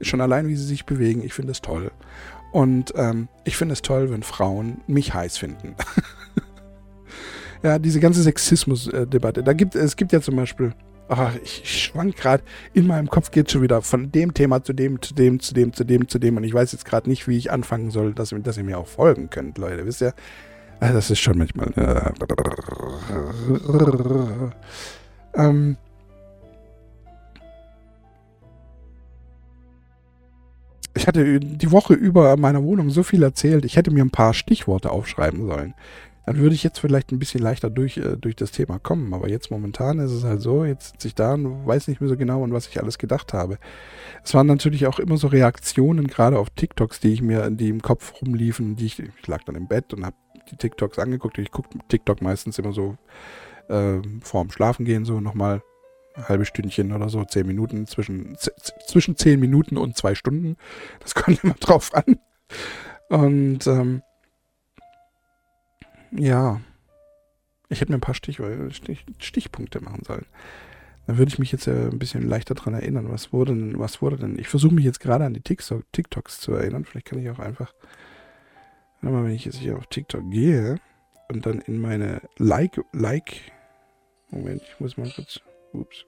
[0.02, 1.24] Schon allein, wie sie sich bewegen.
[1.24, 1.90] Ich finde es toll.
[2.52, 5.74] Und ähm, ich finde es toll, wenn Frauen mich heiß finden.
[7.64, 9.42] ja, diese ganze Sexismus-Debatte.
[9.42, 10.74] Da gibt, es gibt ja zum Beispiel
[11.08, 12.42] ach, ich schwank gerade,
[12.74, 15.72] in meinem Kopf geht schon wieder von dem Thema zu dem, zu dem, zu dem,
[15.72, 16.36] zu dem, zu dem.
[16.36, 18.86] Und ich weiß jetzt gerade nicht, wie ich anfangen soll, dass, dass ihr mir auch
[18.86, 20.14] folgen könnt, Leute, wisst ihr?
[20.80, 21.72] Also das ist schon manchmal...
[21.76, 22.12] Äh,
[25.34, 25.76] ähm,
[30.94, 34.34] ich hatte die Woche über meiner Wohnung so viel erzählt, ich hätte mir ein paar
[34.34, 35.74] Stichworte aufschreiben sollen
[36.28, 39.14] dann würde ich jetzt vielleicht ein bisschen leichter durch, äh, durch das Thema kommen.
[39.14, 42.08] Aber jetzt momentan ist es halt so, jetzt sitze ich da und weiß nicht mehr
[42.10, 43.56] so genau, an was ich alles gedacht habe.
[44.22, 47.80] Es waren natürlich auch immer so Reaktionen, gerade auf TikToks, die ich mir, die im
[47.80, 50.16] Kopf rumliefen, die ich, ich lag dann im Bett und habe
[50.50, 51.38] die TikToks angeguckt.
[51.38, 52.98] Ich gucke TikTok meistens immer so
[53.70, 55.62] äh, vorm Schlafengehen so nochmal
[56.14, 58.36] ein halbes Stündchen oder so, zehn Minuten, zwischen,
[58.86, 60.58] zwischen zehn Minuten und zwei Stunden.
[61.00, 62.18] Das kommt immer drauf an.
[63.08, 64.02] Und ähm,
[66.12, 66.60] ja.
[67.68, 68.40] Ich hätte mir ein paar Stich,
[68.70, 70.26] Stich, Stichpunkte machen sollen.
[71.06, 73.10] Dann würde ich mich jetzt äh, ein bisschen leichter daran erinnern.
[73.10, 74.38] Was wurde denn, was wurde denn?
[74.38, 76.84] Ich versuche mich jetzt gerade an die TikTok, TikToks zu erinnern.
[76.84, 77.72] Vielleicht kann ich auch einfach,
[79.00, 80.80] mal, wenn ich jetzt hier auf TikTok gehe
[81.28, 83.40] und dann in meine Like, Like,
[84.30, 85.40] Moment, ich muss mal kurz,
[85.72, 86.04] ups,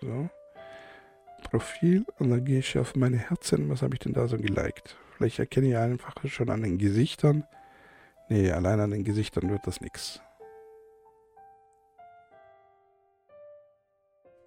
[0.00, 0.28] so,
[1.44, 3.68] Profil und dann gehe ich auf meine Herzen.
[3.68, 4.96] Was habe ich denn da so geliked?
[5.16, 7.44] Vielleicht erkenne ich einfach schon an den Gesichtern,
[8.28, 10.20] Nee, allein an den Gesichtern wird das nichts.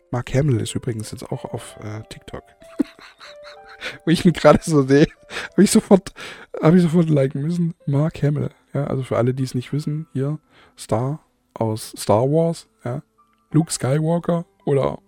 [0.09, 2.43] Mark Hamill ist übrigens jetzt auch auf äh, TikTok.
[4.05, 5.07] Wo ich ihn gerade so sehe,
[5.51, 6.13] habe ich sofort,
[6.61, 7.75] habe ich sofort liken müssen.
[7.85, 8.49] Mark Hamill.
[8.73, 10.39] Ja, also für alle, die es nicht wissen, hier
[10.77, 11.19] Star
[11.53, 13.03] aus Star Wars, ja.
[13.51, 14.99] Luke Skywalker oder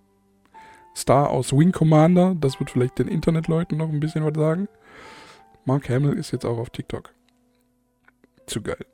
[0.95, 2.35] Star aus Wing Commander.
[2.39, 4.67] Das wird vielleicht den Internetleuten noch ein bisschen was sagen.
[5.65, 7.13] Mark Hamill ist jetzt auch auf TikTok
[8.49, 8.85] zu geil.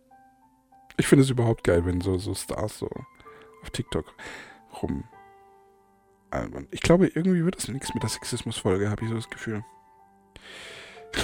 [0.97, 2.89] Ich finde es überhaupt geil, wenn so, so Stars so
[3.61, 4.05] auf TikTok
[4.81, 5.03] rum.
[6.71, 9.63] Ich glaube, irgendwie wird das nichts mit der Sexismus-Folge, habe ich so das Gefühl.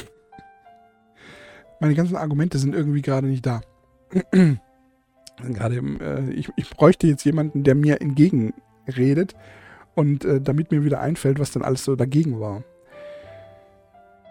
[1.80, 3.62] Meine ganzen Argumente sind irgendwie gerade nicht da.
[5.38, 9.36] gerade, äh, ich, ich bräuchte jetzt jemanden, der mir entgegenredet
[9.96, 12.64] und äh, damit mir wieder einfällt, was dann alles so dagegen war.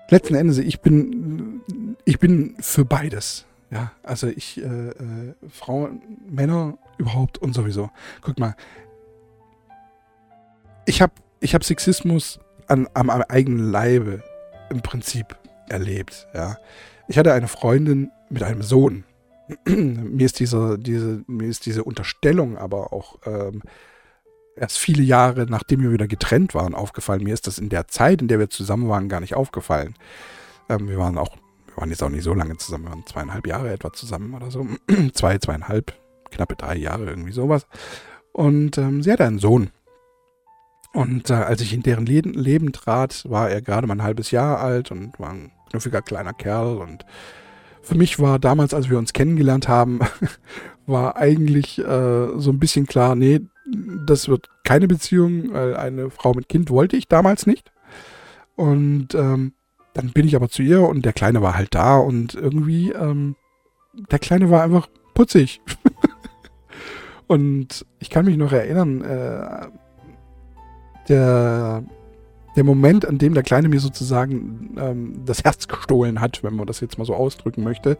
[0.09, 1.61] Letzten Endes, ich bin,
[2.05, 3.47] ich bin für beides.
[3.71, 7.91] Ja, also ich, äh, äh, Frauen, Männer überhaupt und sowieso.
[8.21, 8.57] Guck mal,
[10.87, 14.25] ich habe ich hab Sexismus an, am, am eigenen Leibe
[14.71, 15.37] im Prinzip
[15.69, 16.27] erlebt.
[16.35, 16.59] Ja,
[17.07, 19.05] ich hatte eine Freundin mit einem Sohn.
[19.67, 23.63] mir ist diese, diese, mir ist diese Unterstellung aber auch ähm,
[24.57, 27.23] erst viele Jahre, nachdem wir wieder getrennt waren, aufgefallen.
[27.23, 29.95] Mir ist das in der Zeit, in der wir zusammen waren, gar nicht aufgefallen.
[30.69, 31.37] Ähm, wir waren auch
[31.75, 34.51] wir waren jetzt auch nicht so lange zusammen, wir waren zweieinhalb Jahre etwa zusammen oder
[34.51, 34.67] so.
[35.13, 35.93] Zwei, zweieinhalb,
[36.31, 37.67] knappe drei Jahre, irgendwie sowas.
[38.33, 39.71] Und ähm, sie hatte einen Sohn.
[40.93, 44.31] Und äh, als ich in deren Leben, Leben trat, war er gerade mal ein halbes
[44.31, 46.79] Jahr alt und war ein knuffiger kleiner Kerl.
[46.79, 47.05] Und
[47.83, 50.01] für mich war damals, als wir uns kennengelernt haben,
[50.87, 53.41] war eigentlich äh, so ein bisschen klar, nee,
[54.07, 57.71] das wird keine Beziehung, weil eine Frau mit Kind wollte ich damals nicht.
[58.57, 59.53] Und ähm,
[59.95, 63.37] dann bin ich aber zu ihr und der Kleine war halt da und irgendwie, ähm,
[64.11, 65.61] der Kleine war einfach putzig.
[67.27, 69.67] und ich kann mich noch erinnern, äh,
[71.09, 71.83] der,
[72.57, 76.67] der Moment, an dem der Kleine mir sozusagen ähm, das Herz gestohlen hat, wenn man
[76.67, 77.99] das jetzt mal so ausdrücken möchte.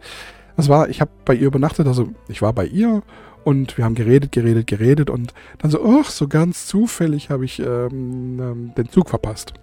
[0.57, 3.03] Das war, ich habe bei ihr übernachtet, also ich war bei ihr
[3.43, 7.59] und wir haben geredet, geredet, geredet und dann so, ach, so ganz zufällig habe ich
[7.59, 9.53] ähm, ähm, den Zug verpasst.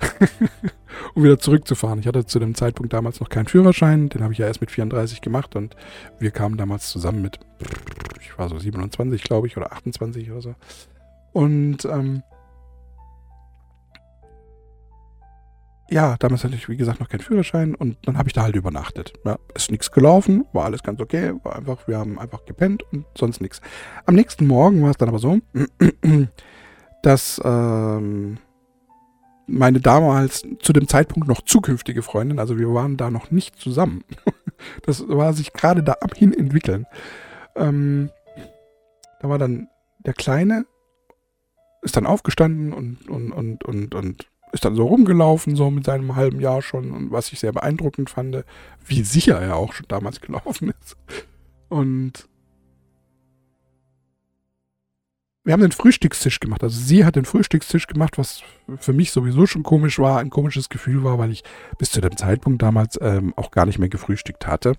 [1.14, 2.00] um wieder zurückzufahren.
[2.00, 4.70] Ich hatte zu dem Zeitpunkt damals noch keinen Führerschein, den habe ich ja erst mit
[4.70, 5.76] 34 gemacht und
[6.18, 7.38] wir kamen damals zusammen mit,
[8.20, 10.54] ich war so 27, glaube ich, oder 28 oder so.
[11.32, 12.22] Und ähm,
[15.90, 18.56] ja, damals hatte ich, wie gesagt, noch keinen Führerschein und dann habe ich da halt
[18.56, 19.14] übernachtet.
[19.24, 23.06] Ja, ist nichts gelaufen, war alles ganz okay, war einfach, wir haben einfach gepennt und
[23.16, 23.60] sonst nichts.
[24.04, 25.38] Am nächsten Morgen war es dann aber so,
[27.02, 28.38] dass ähm,
[29.48, 34.04] meine damals zu dem Zeitpunkt noch zukünftige Freundin, also wir waren da noch nicht zusammen.
[34.82, 36.84] Das war sich gerade da am hin entwickeln.
[37.54, 38.10] Ähm,
[39.20, 39.68] da war dann
[40.00, 40.66] der Kleine,
[41.82, 46.16] ist dann aufgestanden und, und, und, und, und ist dann so rumgelaufen, so mit seinem
[46.16, 48.44] halben Jahr schon, und was ich sehr beeindruckend fand,
[48.84, 50.96] wie sicher er auch schon damals gelaufen ist.
[51.68, 52.28] Und
[55.48, 56.62] wir haben den Frühstückstisch gemacht.
[56.62, 58.42] Also sie hat den Frühstückstisch gemacht, was
[58.80, 61.42] für mich sowieso schon komisch war, ein komisches Gefühl war, weil ich
[61.78, 64.74] bis zu dem Zeitpunkt damals ähm, auch gar nicht mehr gefrühstückt hatte.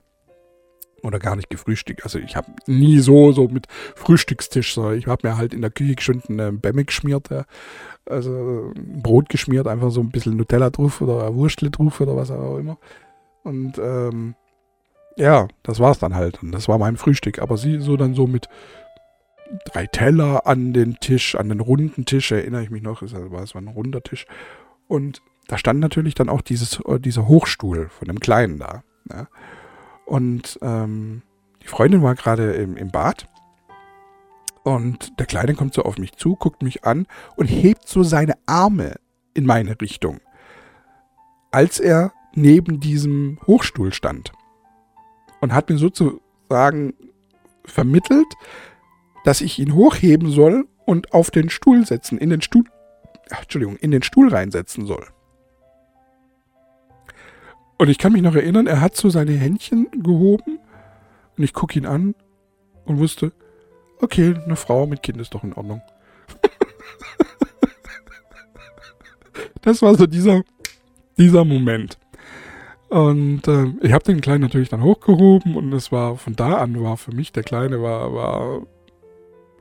[1.01, 2.03] Oder gar nicht gefrühstückt.
[2.03, 5.71] Also ich habe nie so, so mit Frühstückstisch, so ich habe mir halt in der
[5.71, 7.45] Küche schon eine Bämme geschmiert, ja.
[8.05, 12.59] also Brot geschmiert, einfach so ein bisschen Nutella drauf oder Wurstle drauf oder was auch
[12.59, 12.77] immer.
[13.41, 14.35] Und ähm,
[15.15, 16.43] ja, das war es dann halt.
[16.43, 17.39] Und das war mein Frühstück.
[17.39, 18.47] Aber sie so dann so mit
[19.65, 23.43] drei Teller an den Tisch, an den runden Tisch, erinnere ich mich noch, es war,
[23.43, 24.25] es war ein runder Tisch.
[24.87, 28.83] Und da stand natürlich dann auch dieses, äh, dieser Hochstuhl von dem Kleinen da.
[29.11, 29.27] Ja.
[30.05, 31.21] Und ähm,
[31.61, 33.27] die Freundin war gerade im, im Bad
[34.63, 38.33] und der Kleine kommt so auf mich zu, guckt mich an und hebt so seine
[38.45, 38.95] Arme
[39.33, 40.19] in meine Richtung,
[41.51, 44.31] als er neben diesem Hochstuhl stand.
[45.41, 46.93] Und hat mir sozusagen
[47.65, 48.27] vermittelt,
[49.29, 52.63] dass ich ihn hochheben soll und auf den Stuhl setzen, in den Stuhl,
[53.29, 55.05] Entschuldigung, in den Stuhl reinsetzen soll.
[57.77, 60.57] Und ich kann mich noch erinnern, er hat so seine Händchen gehoben
[61.37, 62.15] und ich gucke ihn an
[62.85, 63.31] und wusste,
[64.01, 65.83] okay, eine Frau mit Kind ist doch in Ordnung.
[69.61, 70.41] das war so dieser,
[71.19, 71.99] dieser Moment.
[72.87, 76.81] Und äh, ich habe den Kleinen natürlich dann hochgehoben und es war von da an
[76.81, 78.63] war für mich der Kleine war war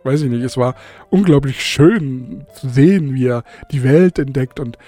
[0.09, 0.75] weiß ich nicht, es war
[1.11, 4.79] unglaublich schön zu sehen, wie er die Welt entdeckt und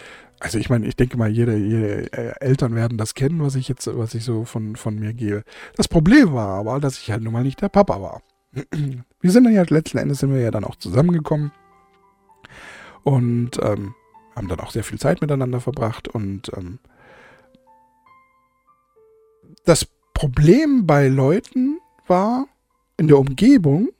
[0.40, 3.68] also ich meine, ich denke mal, jede, jede äh, Eltern werden das kennen, was ich
[3.68, 5.44] jetzt, was ich so von, von mir gebe.
[5.76, 8.22] Das Problem war aber, dass ich halt nun mal nicht der Papa war.
[9.20, 11.52] Wir sind dann ja letzten Endes sind wir ja dann auch zusammengekommen
[13.04, 13.94] und ähm,
[14.34, 16.78] haben dann auch sehr viel Zeit miteinander verbracht und ähm,
[19.66, 22.46] das Problem bei Leuten war
[22.96, 23.90] in der Umgebung,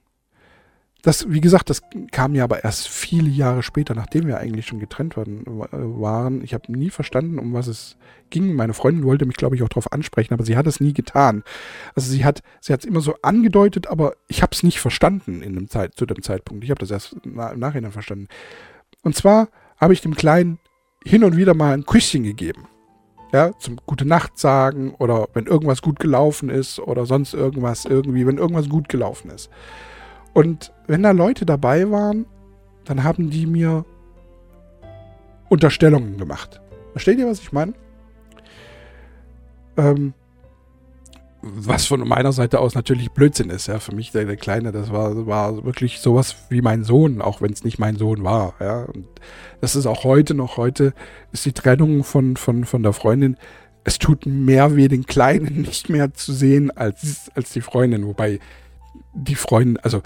[1.03, 4.81] das, wie gesagt, das kam ja aber erst viele Jahre später, nachdem wir eigentlich schon
[4.81, 6.43] getrennt worden, waren.
[6.43, 7.97] Ich habe nie verstanden, um was es
[8.29, 8.55] ging.
[8.55, 11.43] Meine Freundin wollte mich, glaube ich, auch darauf ansprechen, aber sie hat es nie getan.
[11.95, 15.43] Also sie hat sie hat es immer so angedeutet, aber ich habe es nicht verstanden
[15.43, 16.65] in dem Zeit, zu dem Zeitpunkt.
[16.65, 18.29] Ich habe das erst im Nachhinein verstanden.
[19.03, 20.59] Und zwar habe ich dem Kleinen
[21.05, 22.67] hin und wieder mal ein Küsschen gegeben.
[23.33, 28.27] Ja, zum Gute Nacht sagen oder wenn irgendwas gut gelaufen ist oder sonst irgendwas irgendwie,
[28.27, 29.51] wenn irgendwas gut gelaufen ist.
[30.33, 32.27] Und wenn da Leute dabei waren,
[32.85, 33.85] dann haben die mir
[35.49, 36.61] Unterstellungen gemacht.
[36.93, 37.75] Versteht ihr, was ich meine?
[39.77, 40.15] Ähm,
[41.43, 43.79] was von meiner Seite aus natürlich Blödsinn ist, ja.
[43.79, 47.53] Für mich, der, der Kleine, das war, war wirklich sowas wie mein Sohn, auch wenn
[47.53, 48.83] es nicht mein Sohn war, ja.
[48.83, 49.07] Und
[49.61, 50.93] das ist auch heute noch, heute
[51.31, 53.37] ist die Trennung von, von, von der Freundin,
[53.85, 58.41] es tut mehr weh, den Kleinen nicht mehr zu sehen als, als die Freundin, wobei
[59.15, 60.03] die Freundin, also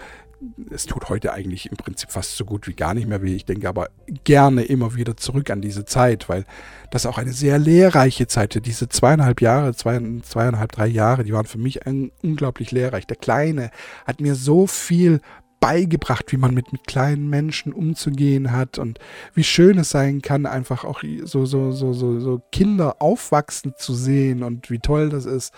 [0.70, 3.34] es tut heute eigentlich im Prinzip fast so gut wie gar nicht mehr weh.
[3.34, 3.88] Ich denke aber
[4.24, 6.44] gerne immer wieder zurück an diese Zeit, weil
[6.90, 8.66] das auch eine sehr lehrreiche Zeit ist.
[8.66, 11.80] Diese zweieinhalb Jahre, zwei, zweieinhalb, drei Jahre, die waren für mich
[12.22, 13.06] unglaublich lehrreich.
[13.06, 13.70] Der Kleine
[14.06, 15.20] hat mir so viel
[15.60, 18.98] beigebracht, wie man mit, mit kleinen Menschen umzugehen hat und
[19.32, 23.94] wie schön es sein kann, einfach auch so, so, so, so, so Kinder aufwachsen zu
[23.94, 25.54] sehen und wie toll das ist.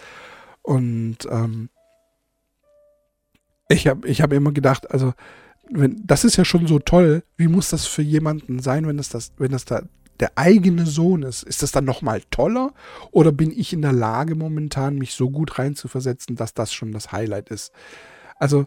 [0.62, 1.70] Und ähm,
[3.68, 5.12] ich habe ich hab immer gedacht, also,
[5.70, 9.08] wenn, das ist ja schon so toll, wie muss das für jemanden sein, wenn das,
[9.08, 9.82] das, wenn das da
[10.20, 11.42] der eigene Sohn ist?
[11.42, 12.72] Ist das dann nochmal toller?
[13.10, 17.12] Oder bin ich in der Lage momentan, mich so gut reinzuversetzen, dass das schon das
[17.12, 17.72] Highlight ist?
[18.38, 18.66] Also,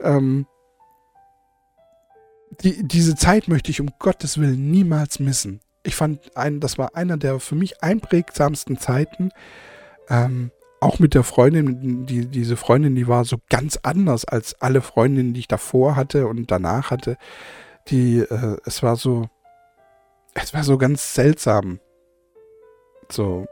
[0.00, 0.46] ähm,
[2.62, 5.60] die, diese Zeit möchte ich um Gottes Willen niemals missen.
[5.82, 9.30] Ich fand, ein, das war einer der für mich einprägsamsten Zeiten.
[10.08, 14.80] Ähm, auch mit der Freundin, die, diese Freundin, die war so ganz anders als alle
[14.80, 17.16] Freundinnen, die ich davor hatte und danach hatte.
[17.88, 19.28] Die, äh, es war so,
[20.34, 21.80] es war so ganz seltsam.
[23.10, 23.46] So.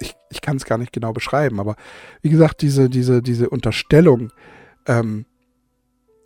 [0.00, 1.76] Ich, ich kann es gar nicht genau beschreiben, aber
[2.22, 4.32] wie gesagt, diese, diese, diese Unterstellung,
[4.86, 5.26] ähm,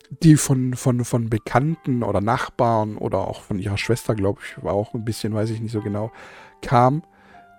[0.09, 4.73] die von, von, von Bekannten oder Nachbarn oder auch von ihrer Schwester, glaube ich, war
[4.73, 6.11] auch ein bisschen, weiß ich nicht so genau,
[6.61, 7.03] kam,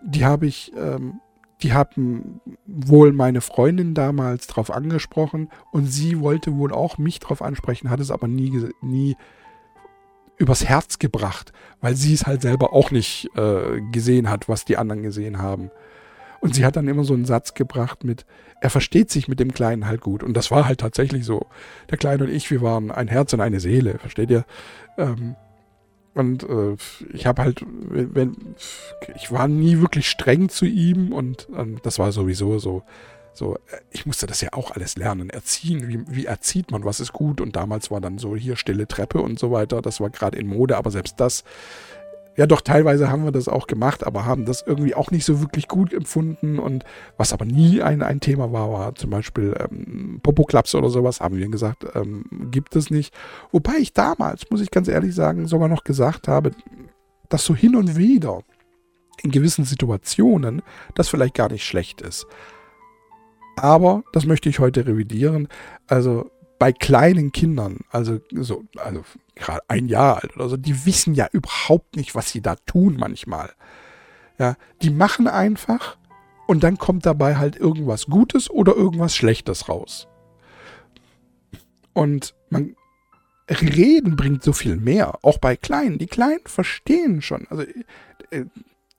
[0.03, 1.21] die habe ich, ähm,
[1.63, 7.43] die haben wohl meine Freundin damals drauf angesprochen und sie wollte wohl auch mich drauf
[7.43, 9.17] ansprechen, hat es aber nie, nie
[10.37, 14.77] übers Herz gebracht, weil sie es halt selber auch nicht äh, gesehen hat, was die
[14.77, 15.71] anderen gesehen haben.
[16.41, 18.27] Und sie hat dann immer so einen Satz gebracht mit,
[18.61, 20.23] er versteht sich mit dem Kleinen halt gut.
[20.23, 21.47] Und das war halt tatsächlich so.
[21.91, 24.45] Der Kleine und ich, wir waren ein Herz und eine Seele, versteht ihr?
[24.99, 25.37] Ähm,
[26.15, 26.77] und äh,
[27.13, 28.55] ich habe halt, wenn,
[29.17, 32.83] ich war nie wirklich streng zu ihm und ähm, das war sowieso so,
[33.35, 33.59] so,
[33.91, 37.43] ich musste das ja auch alles lernen, erziehen, wie, wie erzieht man, was ist gut
[37.43, 40.47] und damals war dann so hier stille Treppe und so weiter, das war gerade in
[40.47, 41.45] Mode, aber selbst das
[42.37, 45.41] ja, doch, teilweise haben wir das auch gemacht, aber haben das irgendwie auch nicht so
[45.41, 46.59] wirklich gut empfunden.
[46.59, 46.85] Und
[47.17, 51.37] was aber nie ein, ein Thema war, war zum Beispiel ähm, Popo-Klaps oder sowas, haben
[51.37, 53.15] wir gesagt, ähm, gibt es nicht.
[53.53, 56.51] Wobei ich damals, muss ich ganz ehrlich sagen, sogar noch gesagt habe,
[57.29, 58.43] dass so hin und wieder
[59.23, 60.63] in gewissen Situationen
[60.95, 62.27] das vielleicht gar nicht schlecht ist.
[63.57, 65.49] Aber das möchte ich heute revidieren.
[65.87, 71.15] Also bei kleinen Kindern, also so, also gerade ein Jahr alt oder so, die wissen
[71.15, 73.53] ja überhaupt nicht, was sie da tun manchmal.
[74.39, 75.97] Ja, die machen einfach
[76.47, 80.09] und dann kommt dabei halt irgendwas Gutes oder irgendwas Schlechtes raus.
[81.93, 82.77] Und man
[83.49, 85.99] reden bringt so viel mehr, auch bei Kleinen.
[85.99, 87.47] Die Kleinen verstehen schon.
[87.49, 87.65] Also
[88.31, 88.45] äh,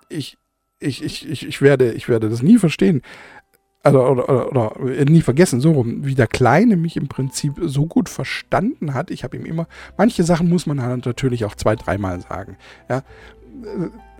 [0.10, 0.38] ich,
[0.80, 3.02] ich, ich, ich, ich, werde, ich werde das nie verstehen
[3.88, 7.86] also, oder, oder, oder, nie vergessen, so rum, wie der Kleine mich im Prinzip so
[7.86, 9.12] gut verstanden hat.
[9.12, 12.58] Ich habe ihm immer, manche Sachen muss man halt natürlich auch zwei, dreimal sagen.
[12.89, 13.04] Ja.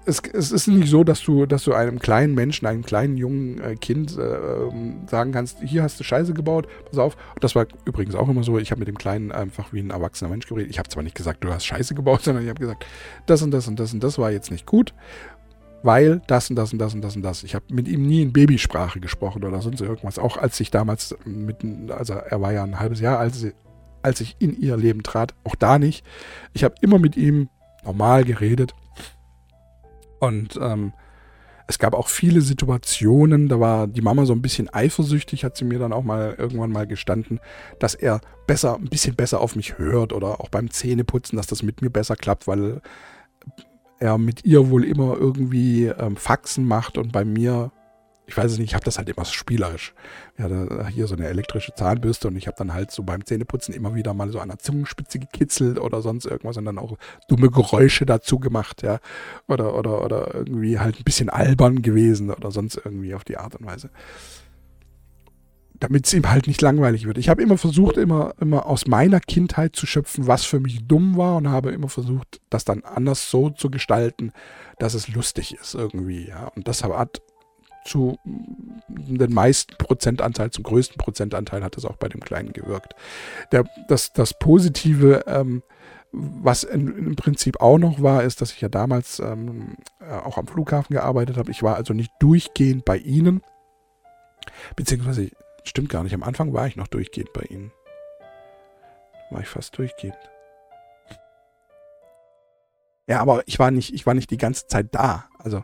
[0.06, 3.60] Es, es, ist nicht so, dass du, dass du einem kleinen Menschen, einem kleinen jungen
[3.60, 7.17] äh, Kind äh, ähm, sagen kannst, hier hast du Scheiße gebaut, pass auf.
[7.36, 9.89] Und das war übrigens auch immer so, ich habe mit dem Kleinen einfach wie ein
[9.89, 10.71] erwachsener Mensch geredet.
[10.71, 12.86] Ich habe zwar nicht gesagt, du hast Scheiße gebaut, sondern ich habe gesagt,
[13.25, 14.93] das und das und das und das war jetzt nicht gut
[15.83, 17.43] weil das und das und das und das und das.
[17.43, 20.19] Ich habe mit ihm nie in Babysprache gesprochen oder sonst irgendwas.
[20.19, 21.57] Auch als ich damals mit,
[21.91, 23.45] also er war ja ein halbes Jahr, als,
[24.01, 26.05] als ich in ihr Leben trat, auch da nicht.
[26.53, 27.49] Ich habe immer mit ihm
[27.83, 28.73] normal geredet.
[30.19, 30.93] Und ähm,
[31.67, 35.65] es gab auch viele Situationen, da war die Mama so ein bisschen eifersüchtig, hat sie
[35.65, 37.39] mir dann auch mal irgendwann mal gestanden,
[37.79, 41.63] dass er besser, ein bisschen besser auf mich hört oder auch beim Zähneputzen, dass das
[41.63, 42.81] mit mir besser klappt, weil
[43.99, 47.71] er mit ihr wohl immer irgendwie ähm, Faxen macht und bei mir,
[48.25, 49.93] ich weiß es nicht, ich habe das halt immer spielerisch.
[50.38, 53.73] Ja, da, hier so eine elektrische Zahnbürste und ich habe dann halt so beim Zähneputzen
[53.73, 57.49] immer wieder mal so an der Zungenspitze gekitzelt oder sonst irgendwas und dann auch dumme
[57.49, 58.99] Geräusche dazu gemacht, ja.
[59.47, 63.55] Oder, oder, oder irgendwie halt ein bisschen albern gewesen oder sonst irgendwie auf die Art
[63.55, 63.89] und Weise
[65.79, 67.17] damit es ihm halt nicht langweilig wird.
[67.17, 71.17] Ich habe immer versucht, immer, immer aus meiner Kindheit zu schöpfen, was für mich dumm
[71.17, 74.31] war und habe immer versucht, das dann anders so zu gestalten,
[74.79, 76.27] dass es lustig ist irgendwie.
[76.27, 76.47] Ja.
[76.55, 77.21] Und das hat
[77.85, 78.17] zu
[78.87, 82.93] den meisten Prozentanteil, zum größten Prozentanteil hat das auch bei dem Kleinen gewirkt.
[83.51, 85.63] Der, das, das Positive, ähm,
[86.11, 90.37] was in, im Prinzip auch noch war, ist, dass ich ja damals ähm, äh, auch
[90.37, 91.51] am Flughafen gearbeitet habe.
[91.51, 93.41] Ich war also nicht durchgehend bei Ihnen,
[94.75, 95.29] beziehungsweise
[95.67, 96.13] Stimmt gar nicht.
[96.13, 97.71] Am Anfang war ich noch durchgehend bei ihnen.
[99.32, 100.17] War ich fast durchgehend.
[103.06, 105.25] Ja, aber ich war nicht, ich war nicht die ganze Zeit da.
[105.39, 105.63] Also,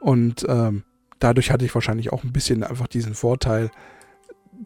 [0.00, 0.84] und ähm,
[1.18, 3.70] dadurch hatte ich wahrscheinlich auch ein bisschen einfach diesen Vorteil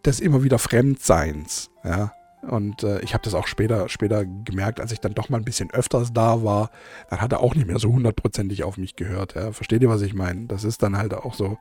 [0.05, 1.71] des immer wieder Fremdseins.
[1.83, 2.13] Ja.
[2.43, 5.45] Und äh, ich habe das auch später, später gemerkt, als ich dann doch mal ein
[5.45, 6.71] bisschen öfters da war,
[7.11, 9.35] dann hat er auch nicht mehr so hundertprozentig auf mich gehört.
[9.35, 9.53] Ja.
[9.53, 10.47] Versteht ihr, was ich meine?
[10.47, 11.59] Das ist dann halt auch so,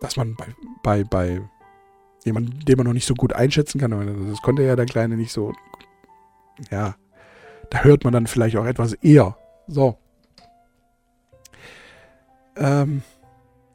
[0.00, 1.40] dass man bei, bei, bei
[2.24, 5.32] jemandem, den man noch nicht so gut einschätzen kann, das konnte ja der Kleine nicht
[5.32, 5.52] so,
[6.70, 6.96] ja,
[7.70, 9.36] da hört man dann vielleicht auch etwas eher.
[9.66, 9.96] So.
[12.56, 13.02] Ähm,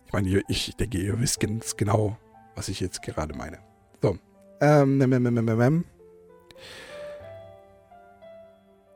[0.05, 2.17] ich meine, ich denke, ihr wisst ganz genau,
[2.55, 3.59] was ich jetzt gerade meine.
[4.01, 4.17] So.
[4.61, 5.86] Ähm, ähm, ähm, ähm, ähm.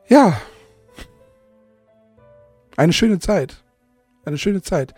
[0.08, 0.40] Ja.
[2.76, 3.62] Eine schöne Zeit
[4.24, 4.94] eine schöne Zeit.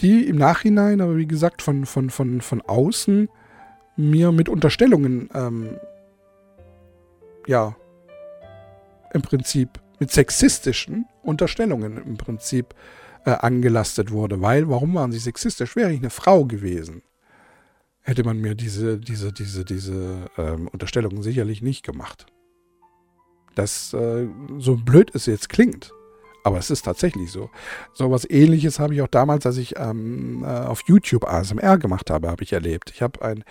[0.00, 3.28] Die im Nachhinein, aber wie gesagt, von, von, von, von außen
[3.96, 5.78] mir mit Unterstellungen, ähm,
[7.46, 7.76] ja,
[9.12, 12.74] im Prinzip mit sexistischen Unterstellungen im Prinzip
[13.24, 14.40] äh, angelastet wurde.
[14.42, 15.74] Weil, warum waren sie sexistisch?
[15.76, 17.02] Wäre ich eine Frau gewesen,
[18.02, 22.26] hätte man mir diese, diese, diese, diese ähm, Unterstellungen sicherlich nicht gemacht.
[23.54, 25.92] Das, äh, so blöd es jetzt klingt,
[26.46, 27.50] aber es ist tatsächlich so.
[27.92, 32.08] So was ähnliches habe ich auch damals, als ich ähm, äh, auf YouTube ASMR gemacht
[32.08, 32.92] habe, habe ich erlebt.
[32.94, 33.42] Ich habe ein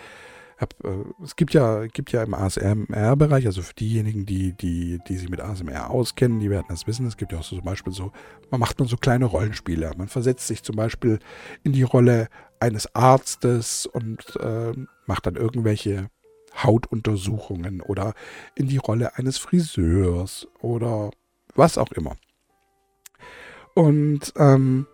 [0.58, 5.18] hab, äh, es gibt ja, gibt ja im ASMR-Bereich, also für diejenigen, die, die, die
[5.18, 7.06] sich mit ASMR auskennen, die werden das wissen.
[7.06, 8.14] Es gibt ja auch so zum Beispiel so,
[8.50, 9.92] man macht man so kleine Rollenspiele.
[9.98, 11.20] Man versetzt sich zum Beispiel
[11.64, 12.30] in die Rolle
[12.62, 14.72] eines Arztes und äh,
[15.06, 16.08] macht dann irgendwelche
[16.64, 18.14] Hautuntersuchungen oder
[18.56, 21.12] in die Rolle eines Friseurs oder
[21.56, 22.16] was auch immer.
[23.76, 24.88] Und ähm,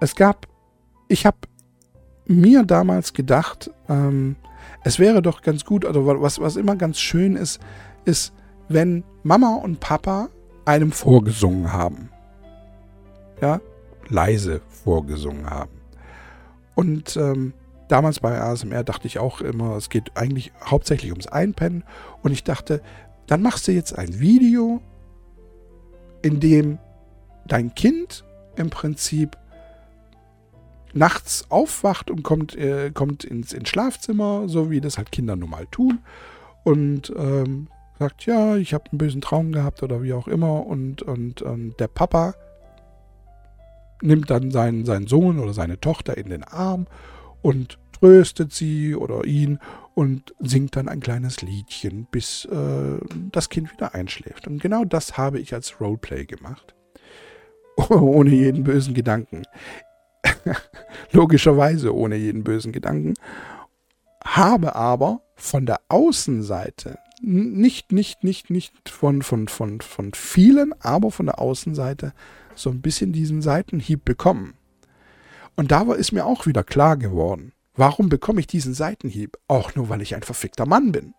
[0.00, 0.46] es gab,
[1.08, 1.38] ich habe
[2.26, 4.36] mir damals gedacht, ähm,
[4.84, 7.60] es wäre doch ganz gut, oder was, was immer ganz schön ist,
[8.04, 8.32] ist,
[8.68, 10.28] wenn Mama und Papa
[10.66, 12.10] einem vorgesungen haben.
[13.40, 13.60] Ja,
[14.08, 15.80] leise vorgesungen haben.
[16.74, 17.54] Und ähm,
[17.88, 21.84] damals bei ASMR dachte ich auch immer, es geht eigentlich hauptsächlich ums Einpennen.
[22.22, 22.82] Und ich dachte,
[23.26, 24.82] dann machst du jetzt ein Video,
[26.22, 26.78] in dem
[27.46, 28.24] dein Kind
[28.56, 29.36] im Prinzip
[30.92, 35.50] nachts aufwacht und kommt, äh, kommt ins, ins Schlafzimmer, so wie das halt Kinder nun
[35.50, 35.98] mal tun.
[36.62, 37.68] Und ähm,
[37.98, 40.66] sagt, ja, ich habe einen bösen Traum gehabt oder wie auch immer.
[40.66, 42.34] Und, und, und der Papa
[44.00, 46.86] nimmt dann seinen, seinen Sohn oder seine Tochter in den Arm
[47.42, 49.58] und tröstet sie oder ihn
[49.94, 52.98] und singt dann ein kleines Liedchen, bis äh,
[53.30, 54.46] das Kind wieder einschläft.
[54.46, 56.74] Und genau das habe ich als Roleplay gemacht.
[57.90, 59.42] Ohne jeden bösen Gedanken.
[61.12, 63.14] Logischerweise ohne jeden bösen Gedanken.
[64.24, 71.10] Habe aber von der Außenseite, nicht, nicht, nicht, nicht von, von, von, von vielen, aber
[71.10, 72.12] von der Außenseite
[72.54, 74.54] so ein bisschen diesen Seitenhieb bekommen.
[75.56, 79.36] Und da ist mir auch wieder klar geworden, warum bekomme ich diesen Seitenhieb?
[79.46, 81.14] Auch nur, weil ich ein verfickter Mann bin.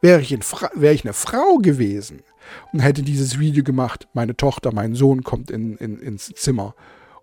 [0.00, 2.22] Wäre ich, wäre ich eine Frau gewesen
[2.72, 6.74] und hätte dieses Video gemacht, meine Tochter, mein Sohn kommt in, in, ins Zimmer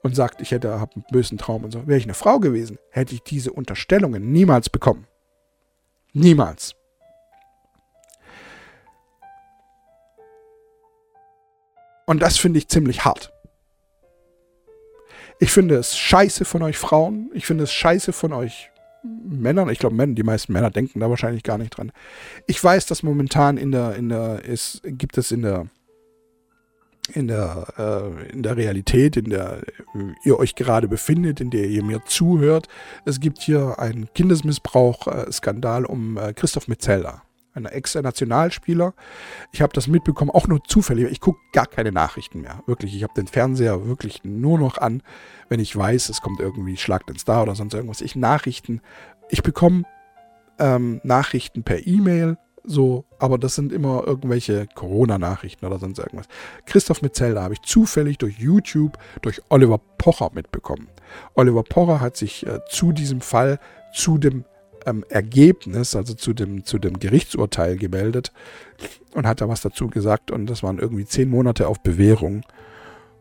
[0.02, 1.88] und sagt, ich hätte hab einen bösen Traum und so.
[1.88, 5.08] Wäre ich eine Frau gewesen, hätte ich diese Unterstellungen niemals bekommen.
[6.14, 6.76] Niemals.
[12.06, 13.34] Und das finde ich ziemlich hart.
[15.40, 17.30] Ich finde es scheiße von euch Frauen.
[17.34, 18.72] Ich finde es scheiße von euch
[19.04, 19.70] Männern.
[19.70, 21.92] Ich glaube, die meisten Männer denken da wahrscheinlich gar nicht dran.
[22.48, 25.68] Ich weiß, dass momentan in der, in der, ist, gibt es in der
[27.14, 29.62] in der, äh, in der Realität, in der
[30.24, 32.68] ihr euch gerade befindet, in der ihr mir zuhört.
[33.06, 37.22] Es gibt hier einen Kindesmissbrauch-Skandal um äh, Christoph Metzelder,
[37.58, 38.94] ein Ex-Nationalspieler.
[39.52, 41.12] Ich habe das mitbekommen, auch nur zufällig.
[41.12, 42.64] Ich gucke gar keine Nachrichten mehr.
[42.66, 45.04] Wirklich, ich habe den Fernseher wirklich nur noch an,
[45.50, 48.02] wenn ich weiß, es kommt irgendwie Schlag den Star oder sonst irgendwas.
[48.02, 48.82] Ich Nachrichten,
[49.30, 49.84] ich bekomme
[50.60, 52.38] ähm, Nachrichten per E-Mail
[52.70, 56.28] so, aber das sind immer irgendwelche Corona-Nachrichten oder sonst irgendwas.
[56.66, 60.90] Christoph Metzelder habe ich zufällig durch YouTube, durch Oliver Pocher mitbekommen.
[61.34, 63.60] Oliver Pocher hat sich äh, zu diesem Fall,
[63.94, 64.44] zu dem
[64.88, 68.32] ähm, Ergebnis, also zu dem, zu dem Gerichtsurteil gemeldet
[69.14, 72.44] und hat da was dazu gesagt und das waren irgendwie zehn Monate auf Bewährung.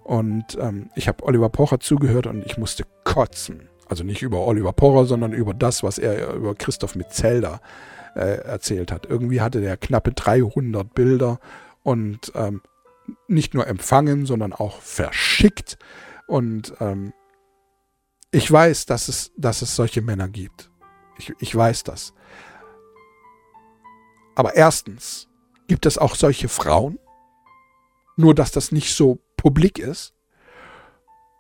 [0.05, 3.69] Und ähm, ich habe Oliver Pocher zugehört und ich musste kotzen.
[3.89, 8.39] Also nicht über Oliver Pocher, sondern über das, was er über Christoph Metzelder äh, äh,
[8.45, 9.07] erzählt hat.
[9.07, 11.39] Irgendwie hatte der knappe 300 Bilder
[11.83, 12.63] und ähm,
[13.29, 15.79] nicht nur empfangen, sondern auch verschickt.
[16.27, 17.13] Und ähm,
[18.33, 20.71] ich weiß, dass es, dass es solche Männer gibt.
[21.19, 22.15] Ich, ich weiß das.
[24.35, 25.29] Aber erstens
[25.67, 26.99] gibt es auch solche Frauen,
[28.17, 30.15] nur dass das nicht so publik ist.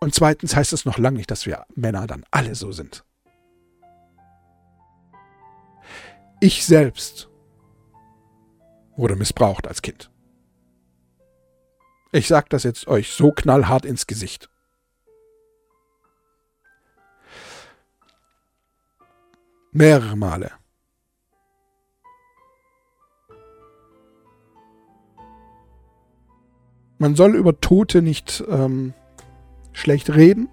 [0.01, 3.05] Und zweitens heißt es noch lange nicht, dass wir Männer dann alle so sind.
[6.41, 7.31] Ich selbst
[8.97, 10.11] wurde missbraucht als Kind.
[12.12, 14.49] Ich sage das jetzt euch so knallhart ins Gesicht.
[19.77, 20.53] Mehrere Male.
[26.97, 28.95] Man soll über Tote nicht ähm,
[29.74, 30.49] schlecht reden,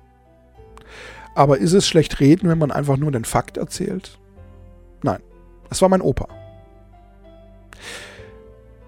[1.36, 4.20] aber ist es schlecht reden, wenn man einfach nur den Fakt erzählt?
[5.04, 5.24] Nein.
[5.70, 6.28] Das war mein Opa.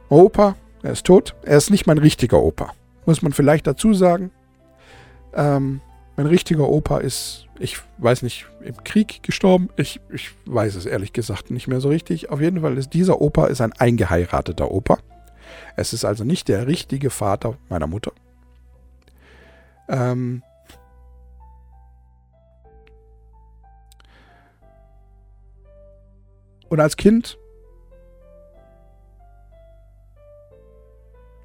[0.09, 1.33] Opa, er ist tot.
[1.43, 2.73] Er ist nicht mein richtiger Opa.
[3.05, 4.31] Muss man vielleicht dazu sagen.
[5.33, 5.79] Ähm,
[6.17, 9.69] Mein richtiger Opa ist, ich weiß nicht, im Krieg gestorben.
[9.75, 12.29] Ich, ich weiß es ehrlich gesagt nicht mehr so richtig.
[12.29, 14.97] Auf jeden Fall ist dieser Opa ist ein eingeheirateter Opa.
[15.75, 18.13] Es ist also nicht der richtige Vater meiner Mutter.
[19.89, 20.41] Ähm,
[26.69, 27.37] und als Kind,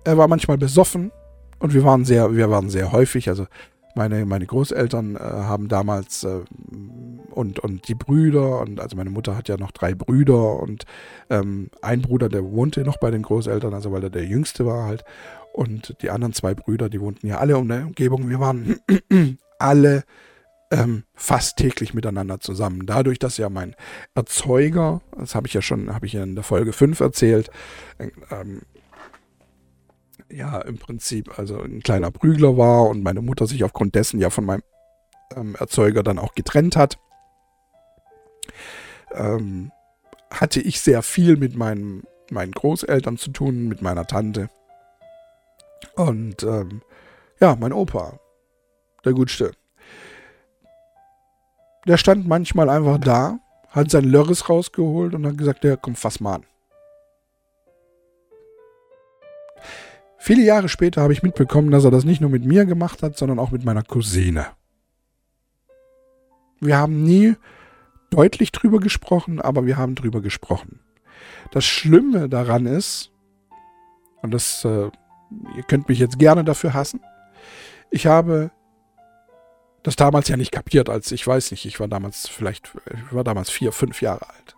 [0.04, 1.10] er war manchmal besoffen
[1.58, 3.46] und wir waren sehr, wir waren sehr häufig, also
[3.94, 6.40] meine, meine Großeltern äh, haben damals äh,
[7.30, 10.84] und, und die Brüder und also meine Mutter hat ja noch drei Brüder und
[11.28, 14.84] ähm, ein Bruder, der wohnte noch bei den Großeltern, also weil er der jüngste war
[14.84, 15.04] halt.
[15.52, 18.28] Und die anderen zwei Brüder, die wohnten ja alle um der Umgebung.
[18.28, 18.80] Wir waren
[19.58, 20.04] alle
[20.70, 22.86] ähm, fast täglich miteinander zusammen.
[22.86, 23.74] Dadurch, dass ja mein
[24.14, 27.50] Erzeuger, das habe ich ja schon, habe ich ja in der Folge 5 erzählt,
[27.98, 28.62] ähm,
[30.30, 34.30] ja im Prinzip also ein kleiner Prügler war und meine Mutter sich aufgrund dessen ja
[34.30, 34.62] von meinem
[35.34, 36.98] ähm, Erzeuger dann auch getrennt hat,
[39.12, 39.72] ähm,
[40.30, 44.48] hatte ich sehr viel mit meinen, meinen Großeltern zu tun, mit meiner Tante.
[45.96, 46.82] Und ähm,
[47.40, 48.18] ja, mein Opa,
[49.04, 49.52] der Gutste,
[51.86, 56.20] der stand manchmal einfach da, hat sein Lörres rausgeholt und hat gesagt, ja, komm, fass
[56.20, 56.46] mal an.
[60.22, 63.16] Viele Jahre später habe ich mitbekommen, dass er das nicht nur mit mir gemacht hat,
[63.16, 64.48] sondern auch mit meiner Cousine.
[66.60, 67.36] Wir haben nie
[68.10, 70.80] deutlich drüber gesprochen, aber wir haben drüber gesprochen.
[71.52, 73.12] Das Schlimme daran ist,
[74.20, 74.90] und das, äh,
[75.56, 77.00] ihr könnt mich jetzt gerne dafür hassen,
[77.90, 78.50] ich habe
[79.82, 83.24] das damals ja nicht kapiert, als ich weiß nicht, ich war damals vielleicht, ich war
[83.24, 84.54] damals vier, fünf Jahre alt.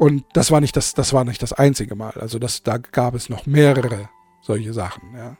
[0.00, 2.12] Und das war nicht das, das war nicht das einzige Mal.
[2.12, 4.08] Also das, da gab es noch mehrere
[4.40, 5.36] solche Sachen, ja.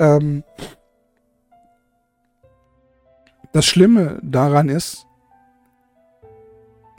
[0.00, 0.42] Ähm,
[3.52, 5.06] das Schlimme daran ist,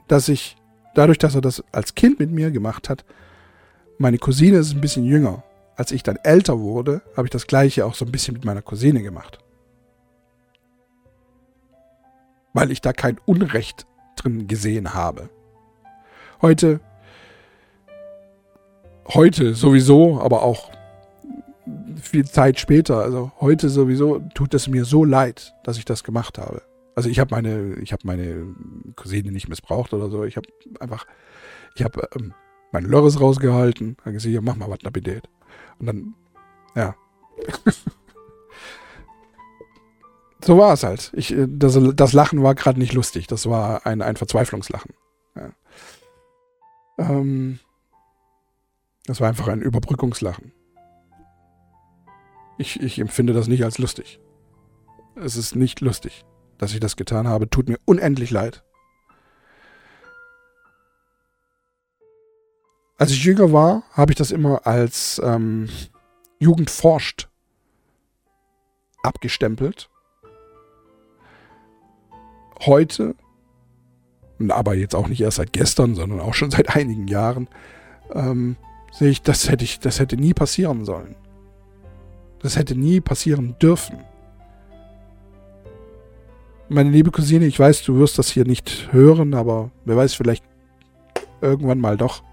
[0.07, 0.55] dass ich,
[0.95, 3.03] dadurch, dass er das als Kind mit mir gemacht hat,
[3.97, 5.43] meine Cousine ist ein bisschen jünger.
[5.75, 8.61] Als ich dann älter wurde, habe ich das gleiche auch so ein bisschen mit meiner
[8.61, 9.39] Cousine gemacht.
[12.53, 13.88] Weil ich da kein Unrecht
[14.23, 15.29] drin gesehen habe.
[16.41, 16.79] Heute,
[19.07, 20.71] heute sowieso, aber auch
[22.01, 26.37] viel Zeit später, also heute sowieso, tut es mir so leid, dass ich das gemacht
[26.37, 26.61] habe.
[26.95, 28.55] Also ich habe meine, ich habe meine
[28.95, 30.23] Cousine nicht missbraucht oder so.
[30.23, 30.47] Ich habe
[30.79, 31.05] einfach,
[31.75, 32.33] ich habe ähm,
[32.71, 35.21] meine Lörres rausgehalten, habe gesagt, mach mal was, bitte.
[35.79, 36.13] Und dann,
[36.75, 36.95] ja.
[40.43, 41.11] so war es halt.
[41.13, 43.27] Ich, äh, das, das Lachen war gerade nicht lustig.
[43.27, 44.93] Das war ein, ein Verzweiflungslachen.
[45.35, 45.51] Ja.
[46.97, 47.59] Ähm,
[49.05, 50.53] das war einfach ein Überbrückungslachen.
[52.57, 54.19] Ich, ich empfinde das nicht als lustig.
[55.15, 56.25] Es ist nicht lustig,
[56.57, 57.49] dass ich das getan habe.
[57.49, 58.63] Tut mir unendlich leid.
[62.97, 65.69] Als ich jünger war, habe ich das immer als ähm,
[66.37, 67.29] Jugend forscht
[69.03, 69.89] abgestempelt
[72.65, 73.15] heute,
[74.47, 77.47] aber jetzt auch nicht erst seit gestern, sondern auch schon seit einigen Jahren,
[78.13, 78.55] ähm,
[78.91, 81.15] sehe ich, das hätte ich, das hätte nie passieren sollen.
[82.41, 83.99] Das hätte nie passieren dürfen.
[86.69, 90.43] Meine liebe Cousine, ich weiß, du wirst das hier nicht hören, aber wer weiß, vielleicht
[91.41, 92.23] irgendwann mal doch.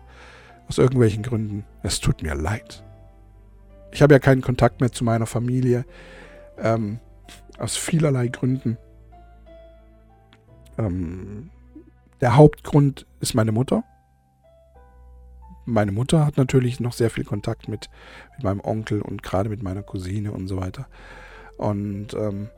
[0.69, 1.65] Aus irgendwelchen Gründen.
[1.83, 2.85] Es tut mir leid.
[3.93, 5.85] Ich habe ja keinen Kontakt mehr zu meiner Familie.
[6.59, 6.99] Ähm,
[7.59, 8.77] aus vielerlei Gründen.
[10.79, 11.51] Ähm,
[12.21, 13.85] der Hauptgrund ist meine Mutter.
[15.65, 17.91] Meine Mutter hat natürlich noch sehr viel Kontakt mit,
[18.37, 20.87] mit meinem Onkel und gerade mit meiner Cousine und so weiter.
[21.59, 22.49] Und ähm,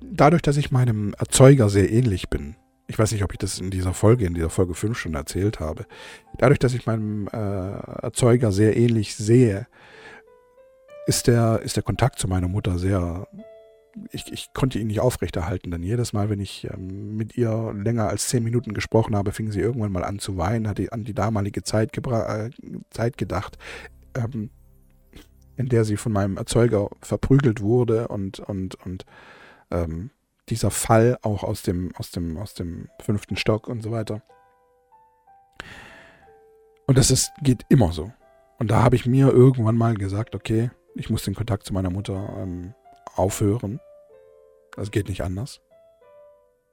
[0.00, 3.70] dadurch, dass ich meinem Erzeuger sehr ähnlich bin, ich weiß nicht, ob ich das in
[3.70, 5.86] dieser Folge, in dieser Folge 5 schon erzählt habe,
[6.36, 9.66] dadurch, dass ich meinem äh, Erzeuger sehr ähnlich sehe,
[11.06, 13.26] ist der, ist der Kontakt zu meiner Mutter sehr.
[14.10, 18.08] Ich, ich konnte ihn nicht aufrechterhalten, denn jedes Mal, wenn ich ähm, mit ihr länger
[18.08, 21.14] als zehn Minuten gesprochen habe, fing sie irgendwann mal an zu weinen, hat an die
[21.14, 22.50] damalige Zeit, äh,
[22.90, 23.56] Zeit gedacht,
[24.16, 24.50] ähm,
[25.56, 29.06] in der sie von meinem Erzeuger verprügelt wurde und, und, und
[29.70, 30.10] ähm,
[30.48, 34.22] dieser Fall auch aus dem, aus, dem, aus dem fünften Stock und so weiter.
[36.86, 38.12] Und das ist, geht immer so.
[38.58, 41.90] Und da habe ich mir irgendwann mal gesagt, okay, ich muss den Kontakt zu meiner
[41.90, 42.74] Mutter ähm,
[43.14, 43.80] aufhören.
[44.76, 45.60] Das geht nicht anders.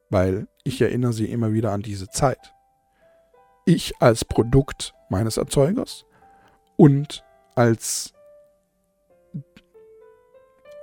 [0.09, 2.53] Weil ich erinnere sie immer wieder an diese Zeit.
[3.65, 6.05] Ich als Produkt meines Erzeugers
[6.77, 7.23] und
[7.55, 8.13] als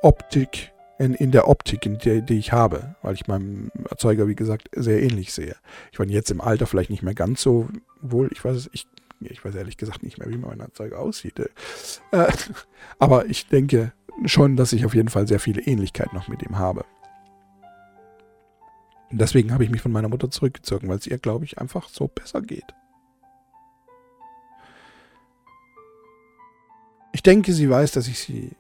[0.03, 4.35] Optik, in, in der Optik, in der, die ich habe, weil ich meinem Erzeuger, wie
[4.35, 5.57] gesagt, sehr ähnlich sehe.
[5.93, 7.69] Ich meine, jetzt im Alter vielleicht nicht mehr ganz so
[8.01, 8.87] wohl, ich weiß es, ich,
[9.21, 11.39] ich weiß ehrlich gesagt nicht mehr, wie mein Erzeuger aussieht.
[11.39, 11.49] Äh,
[12.99, 13.93] aber ich denke
[14.25, 16.85] schon, dass ich auf jeden Fall sehr viele Ähnlichkeiten noch mit ihm habe.
[19.11, 21.89] Und deswegen habe ich mich von meiner Mutter zurückgezogen, weil es ihr, glaube ich, einfach
[21.89, 22.75] so besser geht.
[27.13, 28.53] Ich denke, sie weiß, dass ich sie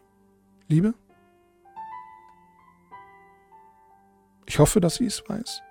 [0.68, 0.94] liebe.
[4.46, 5.62] Ich hoffe, dass sie es weiß.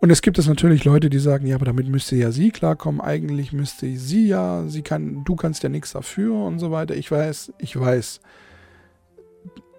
[0.00, 3.00] Und es gibt es natürlich Leute, die sagen, ja, aber damit müsste ja sie klarkommen.
[3.00, 6.94] Eigentlich müsste sie ja, sie kann, du kannst ja nichts dafür und so weiter.
[6.94, 8.20] Ich weiß, ich weiß,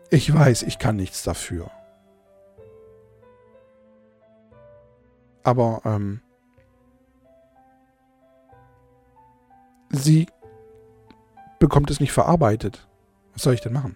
[0.10, 1.72] ich weiß, ich kann nichts dafür.
[5.44, 6.20] Aber ähm,
[9.90, 10.28] sie
[11.60, 12.88] bekommt es nicht verarbeitet.
[13.34, 13.96] Was soll ich denn machen?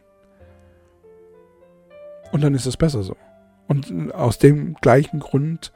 [2.31, 3.17] Und dann ist es besser so.
[3.67, 5.73] Und aus dem gleichen Grund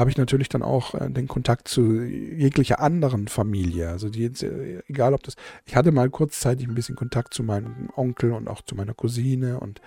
[0.00, 3.90] habe ich natürlich dann auch äh, den Kontakt zu jeglicher anderen Familie.
[3.90, 5.36] Also die, äh, egal ob das,
[5.66, 9.60] ich hatte mal kurzzeitig ein bisschen Kontakt zu meinem Onkel und auch zu meiner Cousine
[9.60, 9.80] und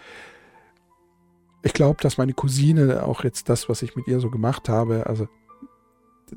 [1.63, 5.07] ich glaube, dass meine Cousine auch jetzt das, was ich mit ihr so gemacht habe,
[5.07, 5.27] also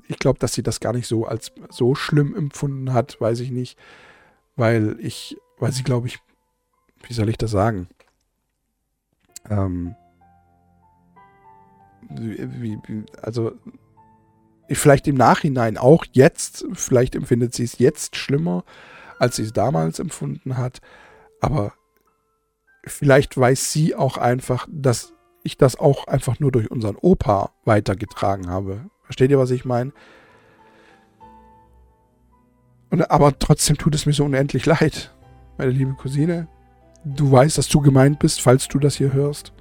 [0.08, 3.50] ich glaube, dass sie das gar nicht so als so schlimm empfunden hat, weiß ich
[3.50, 3.78] nicht,
[4.54, 6.18] weil ich, weil sie, glaube ich,
[7.02, 7.88] wie soll ich das sagen?
[9.50, 9.96] Ähm,
[12.08, 12.78] wie,
[13.22, 13.52] also
[14.68, 18.64] vielleicht im Nachhinein auch jetzt, vielleicht empfindet sie es jetzt schlimmer,
[19.18, 20.80] als sie es damals empfunden hat,
[21.40, 21.72] aber
[22.84, 28.48] vielleicht weiß sie auch einfach, dass ich das auch einfach nur durch unseren Opa weitergetragen
[28.48, 28.90] habe.
[29.04, 29.92] Versteht ihr, was ich meine?
[33.08, 35.14] aber trotzdem tut es mir so unendlich leid,
[35.58, 36.48] meine liebe Cousine.
[37.04, 39.52] Du weißt, dass du gemeint bist, falls du das hier hörst.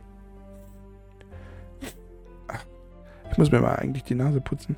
[3.36, 4.78] Ich muss mir mal eigentlich die Nase putzen.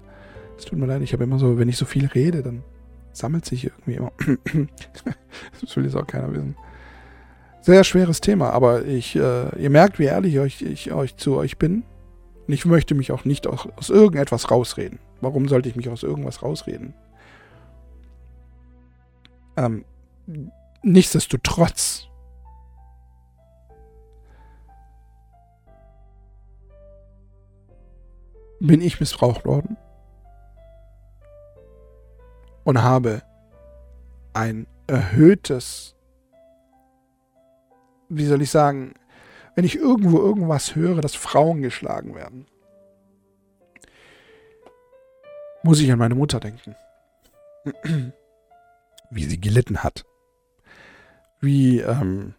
[0.58, 2.64] Es tut mir leid, ich habe immer so, wenn ich so viel rede, dann
[3.14, 4.12] sammelt sich irgendwie immer.
[5.62, 6.56] das will jetzt auch keiner wissen.
[7.62, 11.60] Sehr schweres Thema, aber ich, äh, ihr merkt, wie ehrlich ich, ich euch zu euch
[11.60, 11.84] bin.
[12.48, 14.98] Und ich möchte mich auch nicht aus, aus irgendetwas rausreden.
[15.22, 16.96] Warum sollte ich mich aus irgendwas rausreden?
[19.56, 19.86] Ähm,
[20.82, 22.08] nichtsdestotrotz
[28.60, 29.78] bin ich missbraucht worden
[32.64, 33.22] und habe
[34.34, 35.96] ein erhöhtes,
[38.10, 38.94] wie soll ich sagen,
[39.56, 42.46] wenn ich irgendwo irgendwas höre, dass Frauen geschlagen werden,
[45.64, 46.76] muss ich an meine Mutter denken.
[49.10, 50.06] Wie sie gelitten hat.
[51.40, 52.36] Wie, ähm,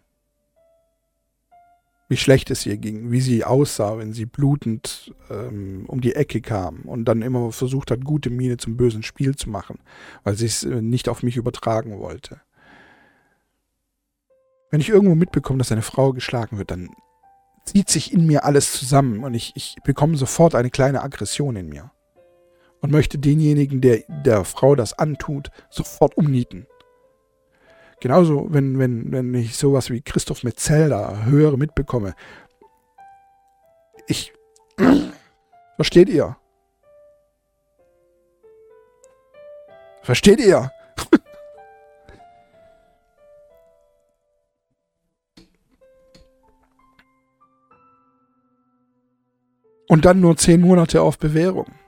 [2.09, 6.41] wie schlecht es ihr ging, wie sie aussah, wenn sie blutend ähm, um die Ecke
[6.41, 9.77] kam und dann immer versucht hat, gute Miene zum bösen Spiel zu machen,
[10.23, 12.41] weil sie es äh, nicht auf mich übertragen wollte.
[14.71, 16.89] Wenn ich irgendwo mitbekomme, dass eine Frau geschlagen wird, dann
[17.65, 21.69] zieht sich in mir alles zusammen und ich, ich bekomme sofort eine kleine Aggression in
[21.69, 21.91] mir.
[22.81, 26.65] Und möchte denjenigen, der der Frau das antut, sofort umnieten.
[28.01, 32.15] Genauso, wenn, wenn, wenn ich sowas wie Christoph Metzelder höre, mitbekomme.
[34.07, 34.31] Ich.
[35.75, 36.37] Versteht ihr?
[40.01, 40.71] Versteht ihr?
[49.87, 51.78] Und dann nur zehn Monate auf Bewährung.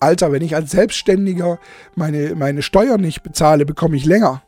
[0.00, 1.58] Alter, wenn ich als Selbstständiger
[1.94, 4.42] meine, meine Steuern nicht bezahle, bekomme ich länger.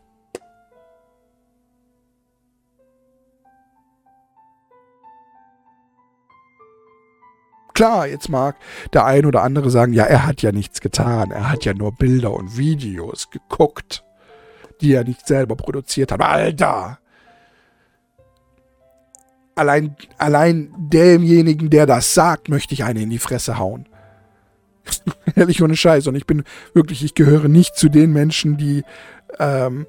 [7.74, 8.56] Klar, jetzt mag
[8.92, 11.92] der ein oder andere sagen, ja, er hat ja nichts getan, er hat ja nur
[11.92, 14.04] Bilder und Videos geguckt,
[14.82, 16.20] die er nicht selber produziert hat.
[16.20, 16.98] Alter,
[19.54, 23.88] allein, allein demjenigen, der das sagt, möchte ich eine in die Fresse hauen.
[25.36, 26.06] Ehrlich ohne Scheiß.
[26.06, 28.82] Und ich bin wirklich, ich gehöre nicht zu den Menschen, die,
[29.38, 29.86] ähm,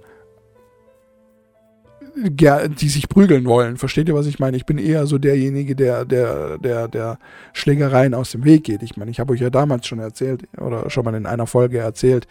[2.15, 3.77] die sich prügeln wollen.
[3.77, 4.57] Versteht ihr, was ich meine?
[4.57, 7.19] Ich bin eher so derjenige, der, der, der, der
[7.53, 8.83] Schlägereien aus dem Weg geht.
[8.83, 11.79] Ich meine, ich habe euch ja damals schon erzählt, oder schon mal in einer Folge
[11.79, 12.27] erzählt,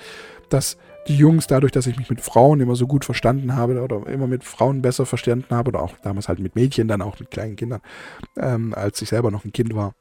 [0.51, 0.77] dass
[1.09, 4.27] die Jungs, dadurch, dass ich mich mit Frauen immer so gut verstanden habe oder immer
[4.27, 7.57] mit Frauen besser verstanden habe oder auch damals halt mit Mädchen, dann auch mit kleinen
[7.57, 7.81] Kindern,
[8.37, 9.95] ähm, als ich selber noch ein Kind war,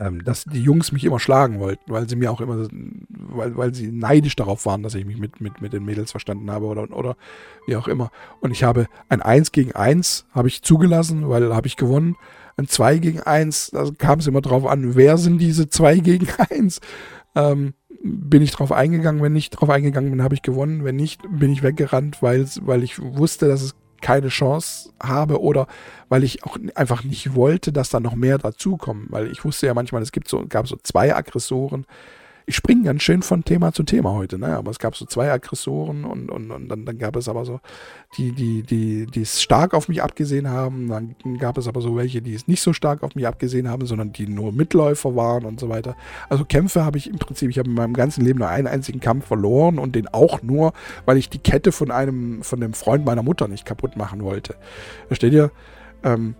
[0.00, 2.68] ähm, dass die Jungs mich immer schlagen wollten, weil sie mir auch immer,
[3.10, 6.50] weil, weil sie neidisch darauf waren, dass ich mich mit, mit, mit den Mädels verstanden
[6.50, 7.16] habe oder, oder
[7.66, 8.10] wie auch immer.
[8.40, 12.16] Und ich habe ein 1 gegen 1 habe ich zugelassen, weil habe ich gewonnen.
[12.56, 16.28] Ein 2 gegen 1, da kam es immer drauf an, wer sind diese 2 gegen
[16.50, 16.80] 1?
[17.34, 20.84] Ähm, bin ich drauf eingegangen, wenn nicht drauf eingegangen bin, habe ich gewonnen.
[20.84, 25.66] Wenn nicht, bin ich weggerannt, weil, weil ich wusste, dass es keine Chance habe oder
[26.08, 29.06] weil ich auch einfach nicht wollte, dass da noch mehr dazukommen.
[29.10, 31.86] Weil ich wusste ja manchmal, es gibt so, gab so zwei Aggressoren,
[32.48, 34.56] ich springe ganz schön von Thema zu Thema heute, ne?
[34.56, 37.60] Aber es gab so zwei Aggressoren und, und, und dann, dann gab es aber so,
[38.16, 40.88] die, die, die, die es stark auf mich abgesehen haben.
[40.88, 43.84] Dann gab es aber so welche, die es nicht so stark auf mich abgesehen haben,
[43.84, 45.94] sondern die nur Mitläufer waren und so weiter.
[46.30, 49.00] Also Kämpfe habe ich im Prinzip, ich habe in meinem ganzen Leben nur einen einzigen
[49.00, 50.72] Kampf verloren und den auch nur,
[51.04, 54.54] weil ich die Kette von einem, von dem Freund meiner Mutter nicht kaputt machen wollte.
[55.08, 55.50] Versteht ihr?
[56.02, 56.34] Ähm,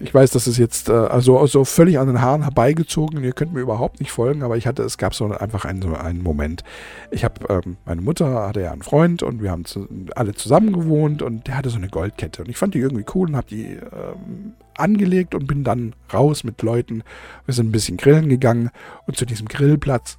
[0.00, 3.22] ich weiß, das ist jetzt äh, also, also völlig an den Haaren herbeigezogen.
[3.22, 6.22] Ihr könnt mir überhaupt nicht folgen, aber ich hatte, es gab so einfach einen, einen
[6.22, 6.64] Moment.
[7.10, 10.72] Ich habe, ähm, meine Mutter hatte ja einen Freund und wir haben zu, alle zusammen
[10.72, 13.48] gewohnt und der hatte so eine Goldkette und ich fand die irgendwie cool und habe
[13.48, 17.02] die ähm, angelegt und bin dann raus mit Leuten.
[17.46, 18.70] Wir sind ein bisschen grillen gegangen
[19.06, 20.18] und zu diesem Grillplatz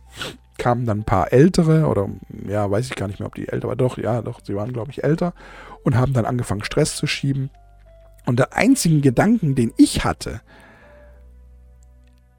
[0.57, 2.07] kamen dann ein paar Ältere oder
[2.47, 3.77] ja, weiß ich gar nicht mehr, ob die älter waren.
[3.77, 5.33] Doch, ja, doch, sie waren, glaube ich, älter
[5.83, 7.49] und haben dann angefangen, Stress zu schieben.
[8.25, 10.41] Und der einzige Gedanken, den ich hatte,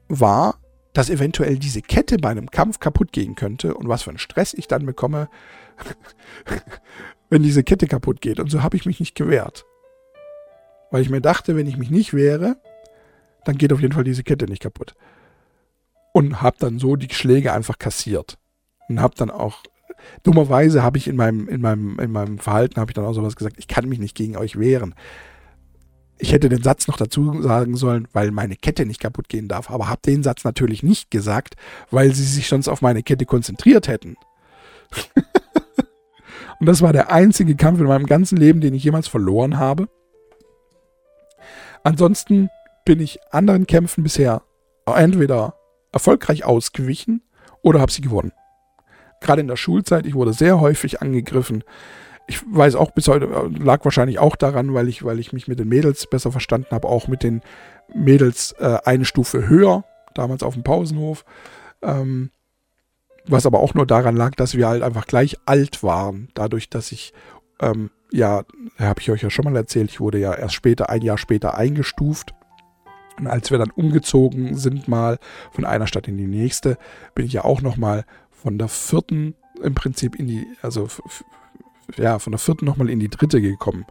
[0.09, 0.59] war,
[0.93, 4.53] dass eventuell diese Kette bei einem Kampf kaputt gehen könnte und was für einen Stress
[4.53, 5.29] ich dann bekomme,
[7.29, 8.39] wenn diese Kette kaputt geht.
[8.39, 9.65] Und so habe ich mich nicht gewehrt.
[10.89, 12.57] Weil ich mir dachte, wenn ich mich nicht wehre,
[13.45, 14.95] dann geht auf jeden Fall diese Kette nicht kaputt.
[16.13, 18.39] Und habe dann so die Schläge einfach kassiert.
[18.89, 19.63] Und habe dann auch,
[20.23, 23.35] dummerweise habe ich in meinem, in meinem, in meinem Verhalten, habe ich dann auch sowas
[23.35, 24.95] gesagt, ich kann mich nicht gegen euch wehren
[26.19, 29.69] ich hätte den Satz noch dazu sagen sollen, weil meine Kette nicht kaputt gehen darf,
[29.69, 31.55] aber habe den Satz natürlich nicht gesagt,
[31.91, 34.15] weil sie sich sonst auf meine Kette konzentriert hätten.
[36.59, 39.87] Und das war der einzige Kampf in meinem ganzen Leben, den ich jemals verloren habe.
[41.83, 42.49] Ansonsten
[42.83, 44.41] bin ich anderen Kämpfen bisher
[44.85, 45.55] entweder
[45.91, 47.21] erfolgreich ausgewichen
[47.61, 48.31] oder habe sie gewonnen.
[49.21, 51.63] Gerade in der Schulzeit, ich wurde sehr häufig angegriffen
[52.27, 55.47] ich weiß auch bis heute, äh, lag wahrscheinlich auch daran, weil ich, weil ich mich
[55.47, 57.41] mit den Mädels besser verstanden habe, auch mit den
[57.93, 61.23] Mädels äh, eine Stufe höher, damals auf dem Pausenhof.
[61.81, 62.31] Ähm,
[63.25, 66.29] was aber auch nur daran lag, dass wir halt einfach gleich alt waren.
[66.33, 67.13] Dadurch, dass ich,
[67.59, 68.43] ähm, ja,
[68.79, 71.57] habe ich euch ja schon mal erzählt, ich wurde ja erst später, ein Jahr später
[71.57, 72.33] eingestuft.
[73.19, 75.17] Und als wir dann umgezogen sind, mal
[75.51, 76.77] von einer Stadt in die nächste,
[77.15, 80.87] bin ich ja auch nochmal von der vierten im Prinzip in die, also
[81.95, 83.85] ja, von der vierten nochmal in die dritte gekommen.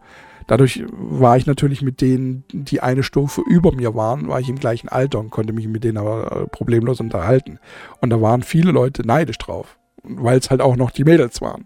[0.47, 4.57] Dadurch war ich natürlich mit denen, die eine Stufe über mir waren, war ich im
[4.57, 7.59] gleichen Alter und konnte mich mit denen aber äh, problemlos unterhalten.
[7.99, 11.65] Und da waren viele Leute neidisch drauf, weil es halt auch noch die Mädels waren.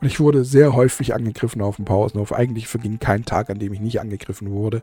[0.00, 2.32] Und ich wurde sehr häufig angegriffen auf dem Pausenhof.
[2.32, 4.82] Eigentlich verging kein Tag, an dem ich nicht angegriffen wurde.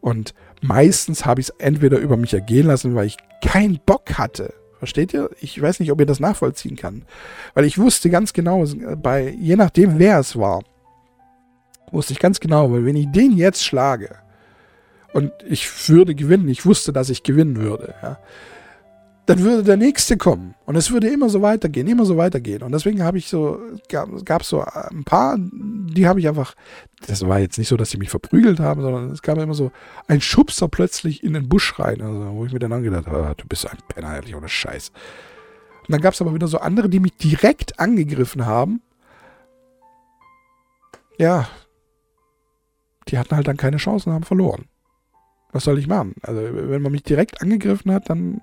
[0.00, 4.54] Und meistens habe ich es entweder über mich ergehen lassen, weil ich keinen Bock hatte,
[4.78, 5.30] Versteht ihr?
[5.40, 7.02] Ich weiß nicht, ob ihr das nachvollziehen kann.
[7.54, 8.64] Weil ich wusste ganz genau,
[9.02, 10.62] bei, je nachdem wer es war,
[11.90, 14.16] wusste ich ganz genau, weil wenn ich den jetzt schlage
[15.12, 18.18] und ich würde gewinnen, ich wusste, dass ich gewinnen würde, ja,
[19.26, 20.54] dann würde der nächste kommen.
[20.66, 22.62] Und es würde immer so weitergehen, immer so weitergehen.
[22.62, 26.54] Und deswegen habe ich so, gab es so ein paar, die habe ich einfach,
[27.06, 29.72] das war jetzt nicht so, dass sie mich verprügelt haben, sondern es gab immer so
[30.06, 33.34] ein Schubser plötzlich in den Busch rein, also, wo ich mir dann angedacht habe, ah,
[33.36, 34.90] du bist ein Penner, ehrlich, ohne Scheiß.
[34.90, 38.80] Und dann gab es aber wieder so andere, die mich direkt angegriffen haben.
[41.18, 41.48] Ja,
[43.08, 44.66] die hatten halt dann keine Chance und haben verloren.
[45.50, 46.14] Was soll ich machen?
[46.22, 48.40] Also, wenn man mich direkt angegriffen hat, dann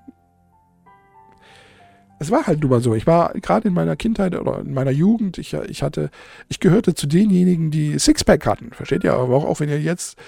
[2.24, 2.94] es war halt nun mal so.
[2.94, 6.10] Ich war gerade in meiner Kindheit oder in meiner Jugend, ich, ich hatte,
[6.48, 8.70] ich gehörte zu denjenigen, die Sixpack hatten.
[8.72, 9.14] Versteht ihr?
[9.14, 10.18] Aber auch, auch wenn ihr jetzt,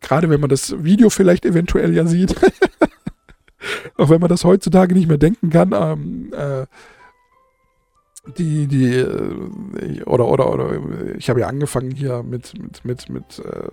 [0.00, 2.34] gerade wenn man das Video vielleicht eventuell ja sieht,
[3.96, 6.66] auch wenn man das heutzutage nicht mehr denken kann, ähm, äh,
[8.36, 13.38] die, die, äh, oder, oder, oder, ich habe ja angefangen hier mit, mit, mit, mit,
[13.38, 13.68] äh,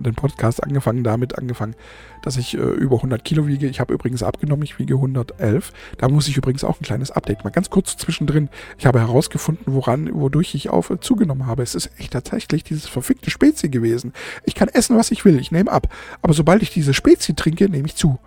[0.00, 1.74] den Podcast angefangen, damit angefangen,
[2.22, 3.66] dass ich äh, über 100 Kilo wiege.
[3.66, 5.72] Ich habe übrigens abgenommen, ich wiege 111.
[5.98, 7.44] Da muss ich übrigens auch ein kleines Update.
[7.44, 8.48] Mal ganz kurz zwischendrin.
[8.78, 11.62] Ich habe herausgefunden, woran, wodurch ich auf äh, zugenommen habe.
[11.62, 14.12] Es ist echt tatsächlich dieses verfickte Spezi gewesen.
[14.44, 15.38] Ich kann essen, was ich will.
[15.38, 15.88] Ich nehme ab.
[16.22, 18.18] Aber sobald ich diese Spezi trinke, nehme ich zu.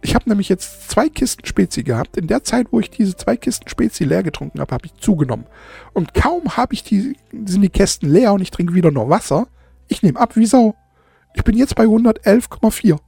[0.00, 2.16] Ich habe nämlich jetzt zwei Kisten Spezi gehabt.
[2.16, 5.46] In der Zeit, wo ich diese zwei Kisten Spezi leer getrunken habe, habe ich zugenommen.
[5.92, 9.48] Und kaum habe ich die, sind die Kästen leer und ich trinke wieder nur Wasser,
[9.88, 10.74] ich nehme ab wie Sau.
[11.34, 12.98] Ich bin jetzt bei 111,4.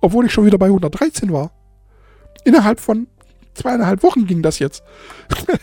[0.00, 1.50] Obwohl ich schon wieder bei 113 war.
[2.44, 3.06] Innerhalb von
[3.54, 4.82] zweieinhalb Wochen ging das jetzt.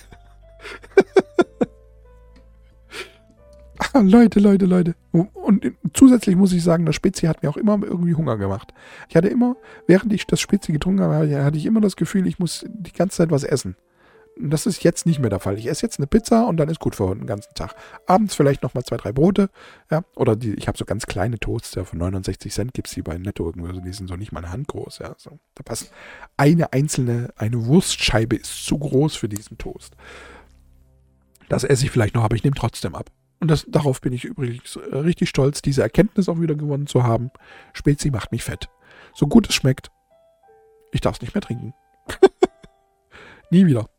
[3.94, 4.96] ah, Leute, Leute, Leute.
[5.12, 8.74] Und zusätzlich muss ich sagen, das Spezi hat mir auch immer irgendwie Hunger gemacht.
[9.10, 12.40] Ich hatte immer, während ich das Spezi getrunken habe, hatte ich immer das Gefühl, ich
[12.40, 13.76] muss die ganze Zeit was essen.
[14.38, 15.58] Das ist jetzt nicht mehr der Fall.
[15.58, 17.76] Ich esse jetzt eine Pizza und dann ist gut für den ganzen Tag.
[18.08, 19.50] Abends vielleicht nochmal zwei, drei Brote.
[19.92, 22.94] Ja, oder die, ich habe so ganz kleine Toasts, ja, von 69 Cent gibt es
[22.94, 23.68] die bei Netto irgendwo.
[23.72, 25.00] Die sind so nicht mal eine Hand groß.
[25.00, 25.40] Ja, so.
[25.56, 25.92] Da passt
[26.38, 29.96] eine einzelne, eine Wurstscheibe ist zu groß für diesen Toast.
[31.50, 33.12] Das esse ich vielleicht noch, aber ich nehme trotzdem ab.
[33.42, 37.04] Und das, darauf bin ich übrigens äh, richtig stolz, diese Erkenntnis auch wieder gewonnen zu
[37.04, 37.32] haben.
[37.74, 38.70] Spezi macht mich fett.
[39.14, 39.92] So gut es schmeckt,
[40.92, 41.74] ich darf es nicht mehr trinken.
[43.50, 43.90] Nie wieder.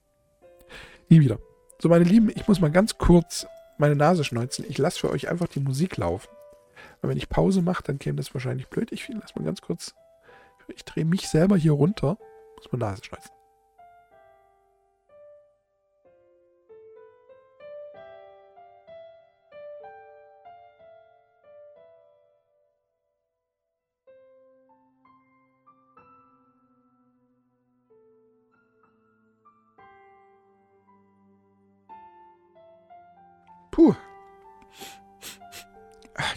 [1.12, 1.38] Nie wieder.
[1.78, 3.46] So, meine Lieben, ich muss mal ganz kurz
[3.76, 4.64] meine Nase schneuzen.
[4.66, 6.30] Ich lasse für euch einfach die Musik laufen.
[7.02, 8.92] Weil wenn ich Pause mache, dann käme das wahrscheinlich blöd.
[8.92, 9.94] Ich lasse mal ganz kurz.
[10.74, 12.16] Ich drehe mich selber hier runter.
[12.56, 13.30] Muss mal Nase schneuzen.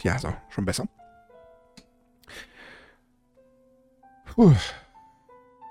[0.05, 0.87] Ja, so, schon besser.
[4.25, 4.53] Puh.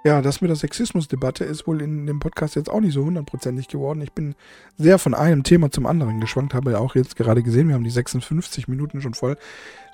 [0.05, 3.68] Ja, das mit der Sexismusdebatte ist wohl in dem Podcast jetzt auch nicht so hundertprozentig
[3.68, 4.01] geworden.
[4.01, 4.35] Ich bin
[4.76, 7.85] sehr von einem Thema zum anderen geschwankt, habe ja auch jetzt gerade gesehen, wir haben
[7.85, 9.39] die 56 Minuten schon voll.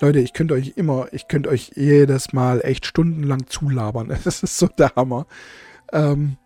[0.01, 4.09] Leute, ich könnte euch immer, ich könnte euch jedes Mal echt stundenlang zulabern.
[4.25, 5.27] Das ist so der Hammer.
[5.93, 6.39] Ähm,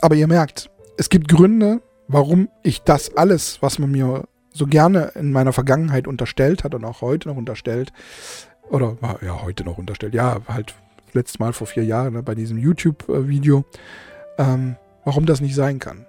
[0.00, 5.12] Aber ihr merkt, es gibt Gründe, warum ich das alles, was man mir so gerne
[5.14, 7.92] in meiner Vergangenheit unterstellt hat und auch heute noch unterstellt,
[8.70, 10.74] oder ja, heute noch unterstellt, ja, halt
[11.12, 13.64] letztes Mal vor vier Jahren ne, bei diesem YouTube-Video,
[14.38, 16.06] ähm, warum das nicht sein kann.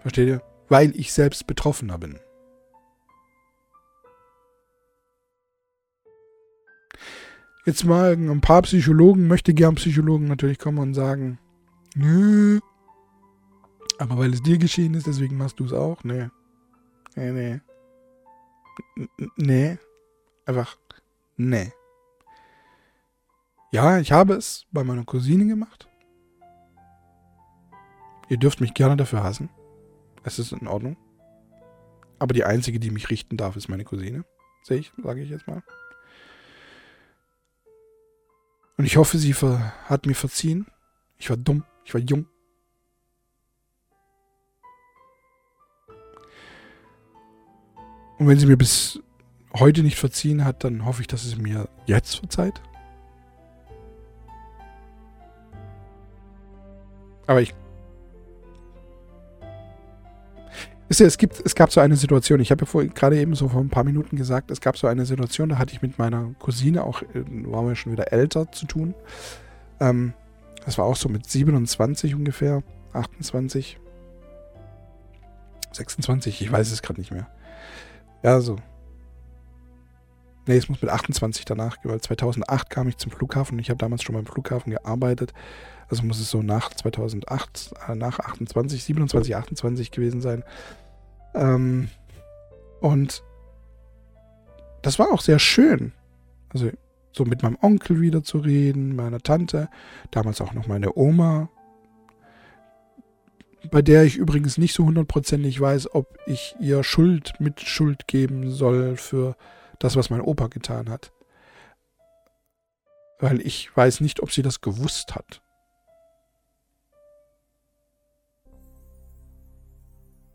[0.00, 0.42] Versteht ihr?
[0.68, 2.18] Weil ich selbst Betroffener bin.
[7.64, 11.38] Jetzt mal ein paar Psychologen, möchte gern Psychologen natürlich kommen und sagen,
[11.94, 12.60] Nö.
[13.98, 16.04] Aber weil es dir geschehen ist, deswegen machst du es auch?
[16.04, 16.28] Nee.
[17.16, 17.60] Nee, nee.
[19.36, 19.78] Nee.
[20.46, 20.76] Einfach,
[21.36, 21.72] nee.
[23.70, 25.88] Ja, ich habe es bei meiner Cousine gemacht.
[28.28, 29.50] Ihr dürft mich gerne dafür hassen.
[30.22, 30.96] Es ist in Ordnung.
[32.18, 34.24] Aber die einzige, die mich richten darf, ist meine Cousine.
[34.62, 35.62] Sehe ich, sage ich jetzt mal.
[38.76, 40.66] Und ich hoffe, sie hat mir verziehen.
[41.18, 41.64] Ich war dumm.
[41.88, 42.26] Ich war jung.
[48.18, 49.00] Und wenn sie mir bis
[49.54, 52.60] heute nicht verziehen hat, dann hoffe ich, dass sie mir jetzt verzeiht.
[57.26, 57.54] Aber ich.
[60.88, 63.48] Wisst ihr, es, gibt, es gab so eine Situation, ich habe ja gerade eben so
[63.48, 66.34] vor ein paar Minuten gesagt, es gab so eine Situation, da hatte ich mit meiner
[66.38, 68.94] Cousine, auch äh, waren wir schon wieder älter, zu tun.
[69.80, 70.12] Ähm,
[70.68, 72.62] das war auch so mit 27 ungefähr,
[72.92, 73.80] 28,
[75.72, 77.26] 26, ich weiß es gerade nicht mehr.
[78.22, 78.56] Ja, so.
[80.46, 83.78] Nee, es muss mit 28 danach weil 2008 kam ich zum Flughafen und ich habe
[83.78, 85.32] damals schon beim Flughafen gearbeitet.
[85.88, 90.44] Also muss es so nach 2008, äh, nach 28, 27, 28 gewesen sein.
[91.34, 91.88] Ähm,
[92.82, 93.22] und
[94.82, 95.94] das war auch sehr schön.
[96.50, 96.70] Also
[97.18, 99.68] so mit meinem Onkel wieder zu reden, meiner Tante,
[100.10, 101.50] damals auch noch meine Oma,
[103.70, 108.50] bei der ich übrigens nicht so hundertprozentig weiß, ob ich ihr Schuld mit Schuld geben
[108.50, 109.36] soll für
[109.78, 111.12] das, was mein Opa getan hat.
[113.18, 115.42] Weil ich weiß nicht, ob sie das gewusst hat.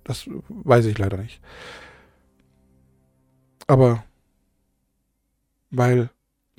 [0.03, 1.41] Das weiß ich leider nicht.
[3.67, 4.03] Aber
[5.71, 6.09] weil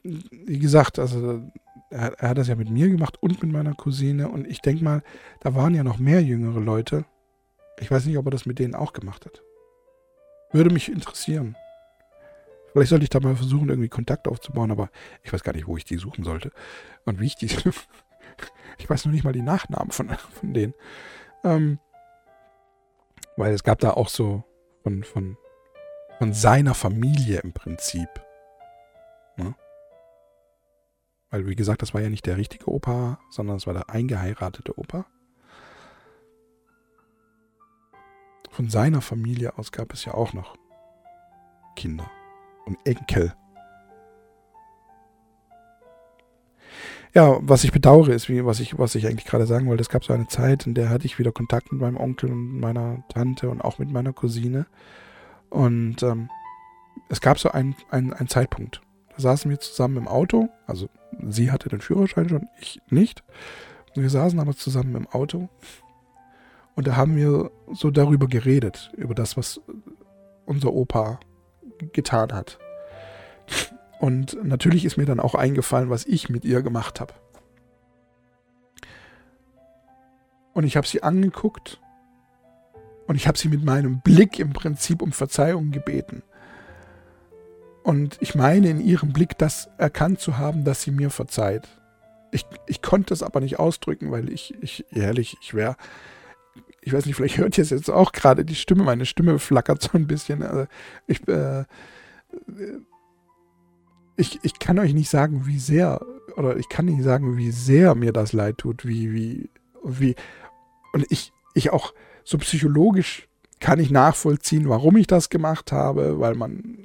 [0.05, 1.43] wie gesagt, also
[1.91, 4.29] er, er, hat das ja mit mir gemacht und mit meiner Cousine.
[4.29, 5.03] Und ich denke mal,
[5.41, 7.07] da waren ja noch mehr jüngere Leute.
[7.81, 9.43] Ich weiß nicht, ob er das mit denen auch gemacht hat.
[10.53, 11.57] Würde mich interessieren.
[12.73, 14.91] Vielleicht sollte ich da mal versuchen, irgendwie Kontakt aufzubauen, aber
[15.23, 16.51] ich weiß gar nicht, wo ich die suchen sollte.
[17.05, 17.47] Und wie ich die.
[18.79, 20.75] ich weiß nur nicht mal die Nachnamen von, von denen.
[21.45, 21.79] Ähm,
[23.37, 24.45] weil es gab da auch so
[24.83, 25.37] von, von,
[26.19, 28.09] von seiner Familie im Prinzip.
[31.35, 34.79] Weil, wie gesagt, das war ja nicht der richtige Opa, sondern es war der eingeheiratete
[34.79, 35.05] Opa.
[38.53, 40.57] Von seiner Familie aus gab es ja auch noch
[41.75, 42.09] Kinder
[42.67, 43.35] und Enkel.
[47.15, 49.89] Ja, was ich bedauere, ist, wie, was ich, was ich eigentlich gerade sagen wollte, es
[49.89, 53.03] gab so eine Zeit, in der hatte ich wieder Kontakt mit meinem Onkel und meiner
[53.09, 54.67] Tante und auch mit meiner Cousine.
[55.51, 56.31] Und ähm,
[57.09, 58.83] es gab so einen, einen, Zeitpunkt.
[59.17, 60.89] Da saßen wir zusammen im Auto, also
[61.29, 63.23] sie hatte den Führerschein schon, ich nicht.
[63.95, 65.49] Wir saßen aber zusammen im Auto
[66.75, 69.61] und da haben wir so darüber geredet, über das, was
[70.47, 71.21] unser Opa
[71.93, 72.59] getan hat.
[74.01, 77.15] Und natürlich ist mir dann auch eingefallen, was ich mit ihr gemacht habe.
[80.53, 81.81] Und ich habe sie angeguckt
[83.07, 86.23] und ich habe sie mit meinem Blick im Prinzip um Verzeihung gebeten.
[87.85, 91.69] Und ich meine in ihrem Blick das erkannt zu haben, dass sie mir verzeiht.
[92.33, 95.77] Ich, ich konnte es aber nicht ausdrücken, weil ich, ich ehrlich, ich wäre,
[96.81, 99.83] ich weiß nicht, vielleicht hört ihr es jetzt auch gerade, die Stimme, meine Stimme flackert
[99.83, 100.43] so ein bisschen.
[100.43, 100.67] Also
[101.07, 101.65] ich, äh,
[104.17, 106.01] ich, ich kann euch nicht sagen, wie sehr,
[106.37, 109.51] oder ich kann nicht sagen, wie sehr mir das leid tut, wie, wie,
[109.85, 110.15] wie,
[110.95, 111.93] und ich, ich auch
[112.25, 113.29] so psychologisch
[113.61, 116.84] kann ich nachvollziehen, warum ich das gemacht habe, weil man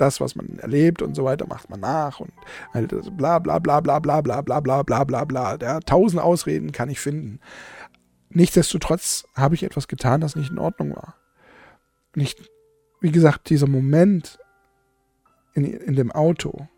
[0.00, 2.32] das, was man erlebt und so weiter, macht man nach und
[2.72, 5.58] halt bla bla bla bla bla bla bla bla bla bla bla.
[5.60, 7.40] Ja, tausend Ausreden kann ich finden.
[8.30, 11.16] Nichtsdestotrotz habe ich etwas getan, das nicht in Ordnung war.
[12.14, 12.50] Nicht,
[13.00, 14.38] wie gesagt, dieser Moment
[15.54, 16.68] in, in dem Auto,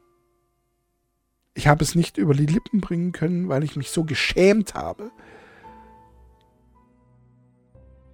[1.55, 5.11] ich habe es nicht über die Lippen bringen können, weil ich mich so geschämt habe,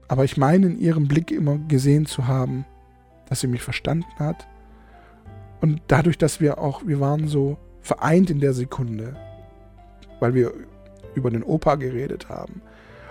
[0.08, 2.64] aber ich meine in ihrem Blick immer gesehen zu haben,
[3.28, 4.48] dass sie mich verstanden hat.
[5.60, 9.16] Und dadurch, dass wir auch, wir waren so vereint in der Sekunde,
[10.20, 10.52] weil wir
[11.14, 12.62] über den Opa geredet haben.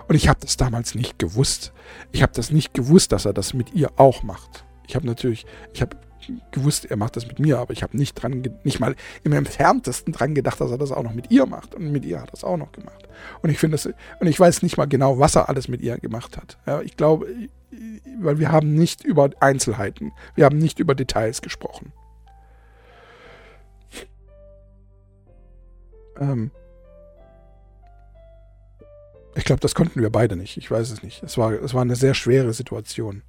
[0.08, 1.72] Und ich habe das damals nicht gewusst.
[2.12, 4.64] Ich habe das nicht gewusst, dass er das mit ihr auch macht.
[4.86, 5.44] Ich habe natürlich,
[5.74, 5.96] ich habe
[6.50, 8.94] gewusst, er macht das mit mir, aber ich habe nicht dran, nicht mal
[9.24, 11.74] im entferntesten dran gedacht, dass er das auch noch mit ihr macht.
[11.74, 13.08] Und mit ihr hat er das auch noch gemacht.
[13.42, 13.78] Und ich finde
[14.20, 16.58] und ich weiß nicht mal genau, was er alles mit ihr gemacht hat.
[16.66, 17.26] Ja, ich glaube,
[18.20, 21.92] weil wir haben nicht über Einzelheiten, wir haben nicht über Details gesprochen.
[26.20, 26.50] Ähm,
[29.34, 30.56] ich glaube, das konnten wir beide nicht.
[30.56, 31.22] Ich weiß es nicht.
[31.22, 33.22] Es war, es war eine sehr schwere Situation.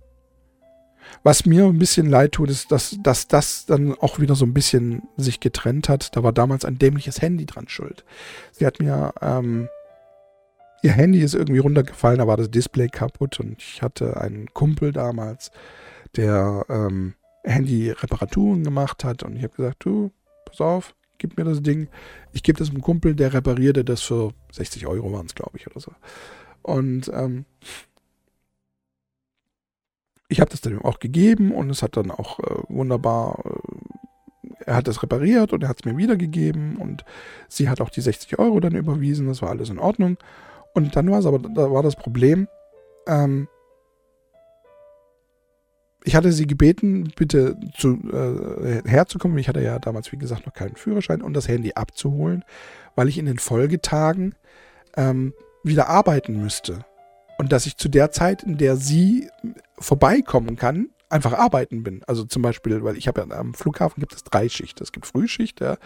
[1.24, 4.54] Was mir ein bisschen leid tut, ist, dass, dass das dann auch wieder so ein
[4.54, 6.16] bisschen sich getrennt hat.
[6.16, 8.06] Da war damals ein dämliches Handy dran schuld.
[8.52, 9.70] Sie hat mir, ähm,
[10.82, 14.92] ihr Handy ist irgendwie runtergefallen, da war das Display kaputt und ich hatte einen Kumpel
[14.92, 15.52] damals,
[16.16, 20.12] der ähm, Handy-Reparaturen gemacht hat und ich habe gesagt, du,
[20.46, 21.88] pass auf, gib mir das Ding.
[22.34, 25.68] Ich gebe das einem Kumpel, der reparierte das für 60 Euro waren es, glaube ich,
[25.68, 25.92] oder so.
[26.64, 27.46] Und ähm,
[30.28, 34.76] ich habe das dann auch gegeben und es hat dann auch äh, wunderbar, äh, er
[34.76, 37.04] hat das repariert und er hat es mir wiedergegeben und
[37.48, 40.18] sie hat auch die 60 Euro dann überwiesen, das war alles in Ordnung.
[40.74, 42.48] Und dann war es aber, da war das Problem,
[43.08, 43.48] ähm,
[46.04, 49.38] ich hatte sie gebeten, bitte zu, äh, herzukommen.
[49.38, 52.44] Ich hatte ja damals, wie gesagt, noch keinen Führerschein und das Handy abzuholen,
[52.96, 54.36] weil ich in den Folgetagen
[54.96, 55.34] ähm,
[55.64, 56.86] wieder arbeiten müsste.
[57.38, 59.30] Und dass ich zu der Zeit, in der sie
[59.78, 62.04] vorbeikommen kann, einfach arbeiten bin.
[62.06, 64.84] Also zum Beispiel, weil ich habe ja am Flughafen gibt es drei Schichten.
[64.84, 65.78] Es gibt Frühschicht, ja,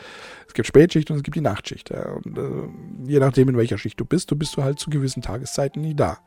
[0.47, 1.89] es gibt Spätschicht und es gibt die Nachtschicht.
[1.89, 2.11] Ja.
[2.11, 5.21] Und äh, je nachdem, in welcher Schicht du bist, du bist du halt zu gewissen
[5.21, 6.19] Tageszeiten nie da.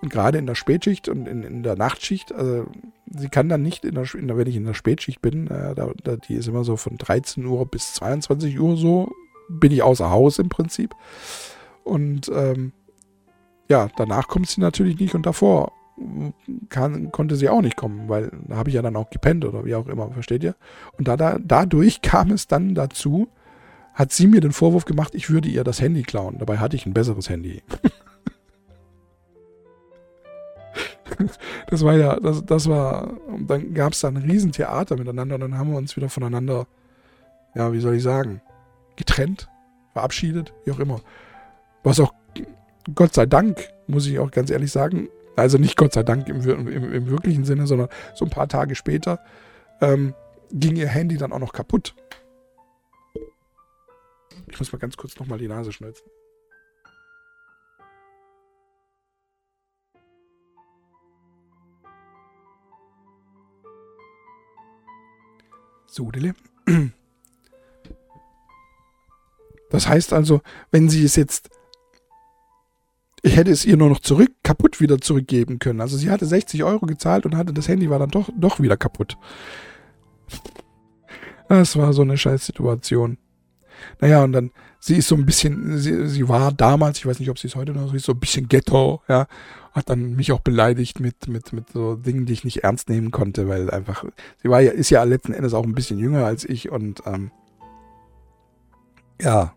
[0.00, 2.66] Und gerade in der Spätschicht und in, in der Nachtschicht, also
[3.10, 5.74] sie kann dann nicht in der, in der wenn ich in der Spätschicht bin, äh,
[5.74, 9.12] da, da, die ist immer so von 13 Uhr bis 22 Uhr so,
[9.48, 10.94] bin ich außer Haus im Prinzip.
[11.84, 12.72] Und ähm,
[13.68, 15.72] ja, danach kommt sie natürlich nicht und davor
[16.68, 19.64] kann, konnte sie auch nicht kommen, weil da habe ich ja dann auch gepennt oder
[19.64, 20.54] wie auch immer, versteht ihr?
[20.96, 23.28] Und da, da, dadurch kam es dann dazu,
[23.94, 26.38] hat sie mir den Vorwurf gemacht, ich würde ihr das Handy klauen.
[26.38, 27.62] Dabei hatte ich ein besseres Handy.
[31.68, 35.40] das war ja, das, das war, und dann gab es da ein Riesentheater miteinander und
[35.40, 36.66] dann haben wir uns wieder voneinander,
[37.54, 38.40] ja, wie soll ich sagen,
[38.96, 39.48] getrennt,
[39.94, 41.00] verabschiedet, wie auch immer.
[41.82, 42.12] Was auch
[42.94, 45.08] Gott sei Dank, muss ich auch ganz ehrlich sagen,
[45.38, 48.74] also nicht Gott sei Dank im, im, im wirklichen Sinne, sondern so ein paar Tage
[48.74, 49.20] später,
[49.80, 50.14] ähm,
[50.50, 51.94] ging ihr Handy dann auch noch kaputt.
[54.50, 56.06] Ich muss mal ganz kurz nochmal die Nase schneuzen.
[65.86, 66.34] So, Dille.
[69.70, 71.50] Das heißt also, wenn sie es jetzt
[73.22, 75.80] ich hätte es ihr nur noch zurück, kaputt wieder zurückgeben können.
[75.80, 78.76] Also sie hatte 60 Euro gezahlt und hatte das Handy war dann doch, doch wieder
[78.76, 79.16] kaputt.
[81.48, 83.18] Das war so eine scheiß Situation.
[84.00, 84.50] Naja, und dann,
[84.80, 87.56] sie ist so ein bisschen, sie, sie war damals, ich weiß nicht, ob sie es
[87.56, 89.26] heute noch ist, so ein bisschen Ghetto, ja.
[89.72, 93.10] Hat dann mich auch beleidigt mit, mit, mit so Dingen, die ich nicht ernst nehmen
[93.10, 94.04] konnte, weil einfach,
[94.42, 97.30] sie war ja, ist ja letzten Endes auch ein bisschen jünger als ich und, ähm,
[99.20, 99.54] ja.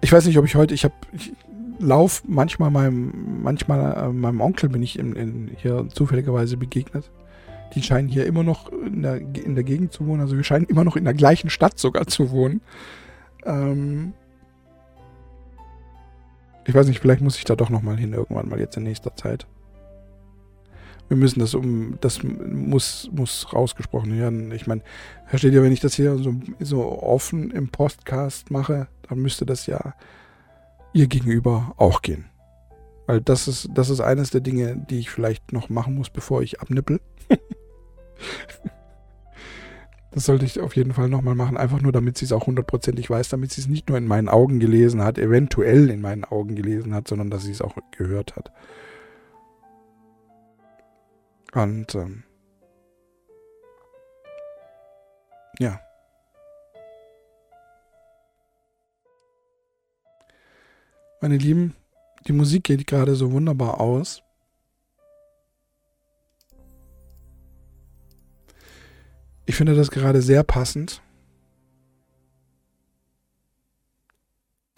[0.00, 1.32] Ich weiß nicht, ob ich heute, ich habe, ich
[1.78, 7.10] lauf manchmal meinem, manchmal äh, meinem Onkel bin ich in, in, hier zufälligerweise begegnet.
[7.74, 10.20] Die scheinen hier immer noch in der, in der Gegend zu wohnen.
[10.20, 12.60] Also wir scheinen immer noch in der gleichen Stadt sogar zu wohnen.
[13.44, 14.12] Ähm
[16.66, 19.14] ich weiß nicht, vielleicht muss ich da doch nochmal hin, irgendwann mal jetzt in nächster
[19.16, 19.46] Zeit.
[21.10, 24.52] Wir müssen das um, das muss, muss rausgesprochen werden.
[24.52, 24.82] Ich meine,
[25.26, 29.66] versteht ihr, wenn ich das hier so, so offen im Podcast mache, dann müsste das
[29.66, 29.94] ja
[30.92, 32.26] ihr gegenüber auch gehen.
[33.06, 36.42] Weil das ist, das ist eines der Dinge, die ich vielleicht noch machen muss, bevor
[36.42, 37.00] ich abnippel.
[40.12, 43.10] das sollte ich auf jeden Fall nochmal machen, einfach nur damit sie es auch hundertprozentig
[43.10, 46.54] weiß, damit sie es nicht nur in meinen Augen gelesen hat, eventuell in meinen Augen
[46.54, 48.52] gelesen hat, sondern dass sie es auch gehört hat.
[51.52, 52.22] Und ähm,
[55.58, 55.80] ja.
[61.20, 61.74] Meine Lieben,
[62.26, 64.22] die Musik geht gerade so wunderbar aus.
[69.46, 71.02] Ich finde das gerade sehr passend.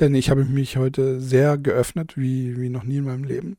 [0.01, 3.59] Denn ich habe mich heute sehr geöffnet, wie, wie noch nie in meinem Leben.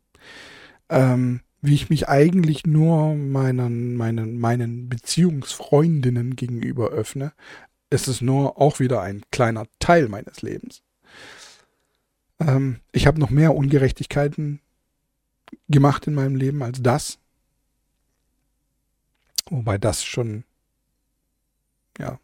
[0.89, 7.31] Ähm, wie ich mich eigentlich nur meinen, meinen, meinen Beziehungsfreundinnen gegenüber öffne.
[7.89, 10.83] Es ist nur auch wieder ein kleiner Teil meines Lebens.
[12.39, 14.59] Ähm, ich habe noch mehr Ungerechtigkeiten
[15.69, 17.17] gemacht in meinem Leben als das.
[19.49, 20.43] Wobei das schon,
[21.97, 22.19] ja,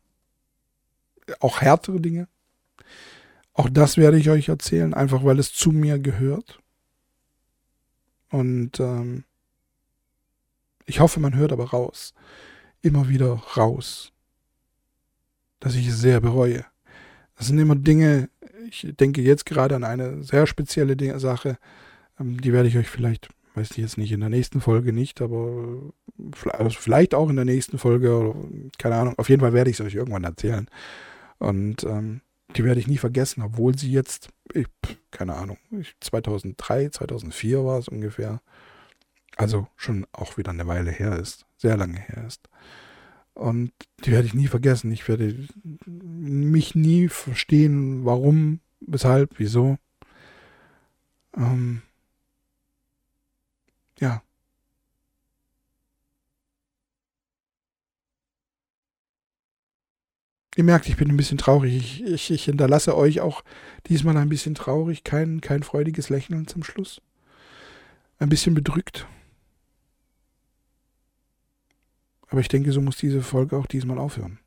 [1.39, 2.27] auch härtere Dinge.
[3.53, 6.59] Auch das werde ich euch erzählen, einfach weil es zu mir gehört.
[8.31, 9.23] Und ähm,
[10.89, 12.13] ich hoffe, man hört aber raus.
[12.81, 14.11] Immer wieder raus.
[15.59, 16.65] Dass ich es sehr bereue.
[17.37, 18.29] Das sind immer Dinge,
[18.67, 21.57] ich denke jetzt gerade an eine sehr spezielle Sache,
[22.19, 25.21] ähm, die werde ich euch vielleicht, weiß ich jetzt nicht, in der nächsten Folge nicht,
[25.21, 25.93] aber
[26.51, 28.35] also vielleicht auch in der nächsten Folge, oder,
[28.77, 30.67] keine Ahnung, auf jeden Fall werde ich es euch irgendwann erzählen.
[31.37, 32.21] Und ähm,
[32.55, 34.67] die werde ich nie vergessen, obwohl sie jetzt, ich,
[35.11, 35.57] keine Ahnung,
[35.99, 38.41] 2003, 2004 war es ungefähr,
[39.39, 42.49] also schon auch wieder eine Weile her ist, sehr lange her ist.
[43.33, 43.71] Und
[44.03, 44.91] die werde ich nie vergessen.
[44.91, 45.47] Ich werde
[45.85, 49.77] mich nie verstehen, warum, weshalb, wieso.
[51.37, 51.83] Ähm,
[53.99, 54.21] ja.
[60.57, 61.77] Ihr merkt, ich bin ein bisschen traurig.
[61.77, 63.45] Ich, ich, ich hinterlasse euch auch
[63.87, 67.01] diesmal ein bisschen traurig, kein, kein freudiges Lächeln zum Schluss.
[68.17, 69.07] Ein bisschen bedrückt.
[72.29, 74.39] Aber ich denke, so muss diese Folge auch diesmal aufhören.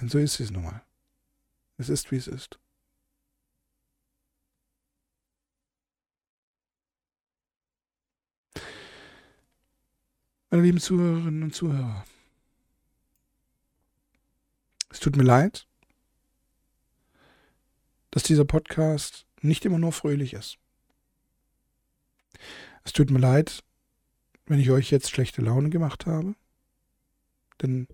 [0.00, 0.82] Denn so ist es nun mal.
[1.76, 2.58] Es ist, wie es ist.
[10.50, 12.04] Meine lieben Zuhörerinnen und Zuhörer,
[14.88, 15.66] es tut mir leid,
[18.12, 20.58] dass dieser Podcast nicht immer nur fröhlich ist.
[22.84, 23.64] Es tut mir leid,
[24.46, 26.34] wenn ich euch jetzt schlechte Laune gemacht habe.
[27.62, 27.88] Denn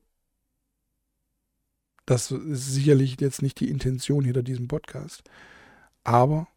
[2.07, 5.23] das ist sicherlich jetzt nicht die Intention hinter diesem Podcast.
[6.03, 6.49] Aber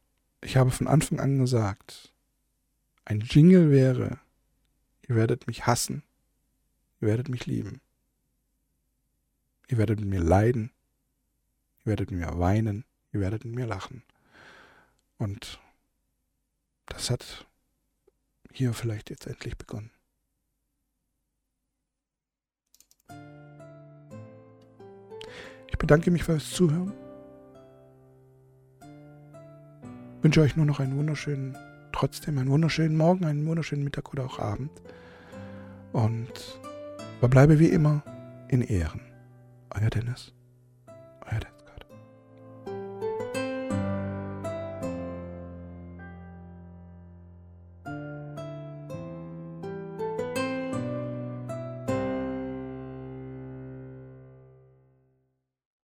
[0.41, 2.14] ich habe von Anfang an gesagt,
[3.06, 4.20] ein Jingle wäre,
[5.07, 6.03] ihr werdet mich hassen,
[7.02, 7.82] ihr werdet mich lieben.
[9.68, 10.72] Ihr werdet mit mir leiden,
[11.82, 14.03] ihr werdet mit mir weinen, ihr werdet mit mir lachen.
[15.18, 15.60] Und
[16.88, 17.45] das hat
[18.53, 19.91] hier vielleicht jetzt endlich begonnen.
[25.69, 26.93] Ich bedanke mich fürs Zuhören.
[30.21, 31.57] Wünsche euch nur noch einen wunderschönen,
[31.91, 34.71] trotzdem einen wunderschönen Morgen, einen wunderschönen Mittag oder auch Abend.
[35.91, 36.59] Und
[37.19, 38.03] verbleibe wie immer
[38.49, 39.01] in Ehren.
[39.71, 40.34] Euer Dennis.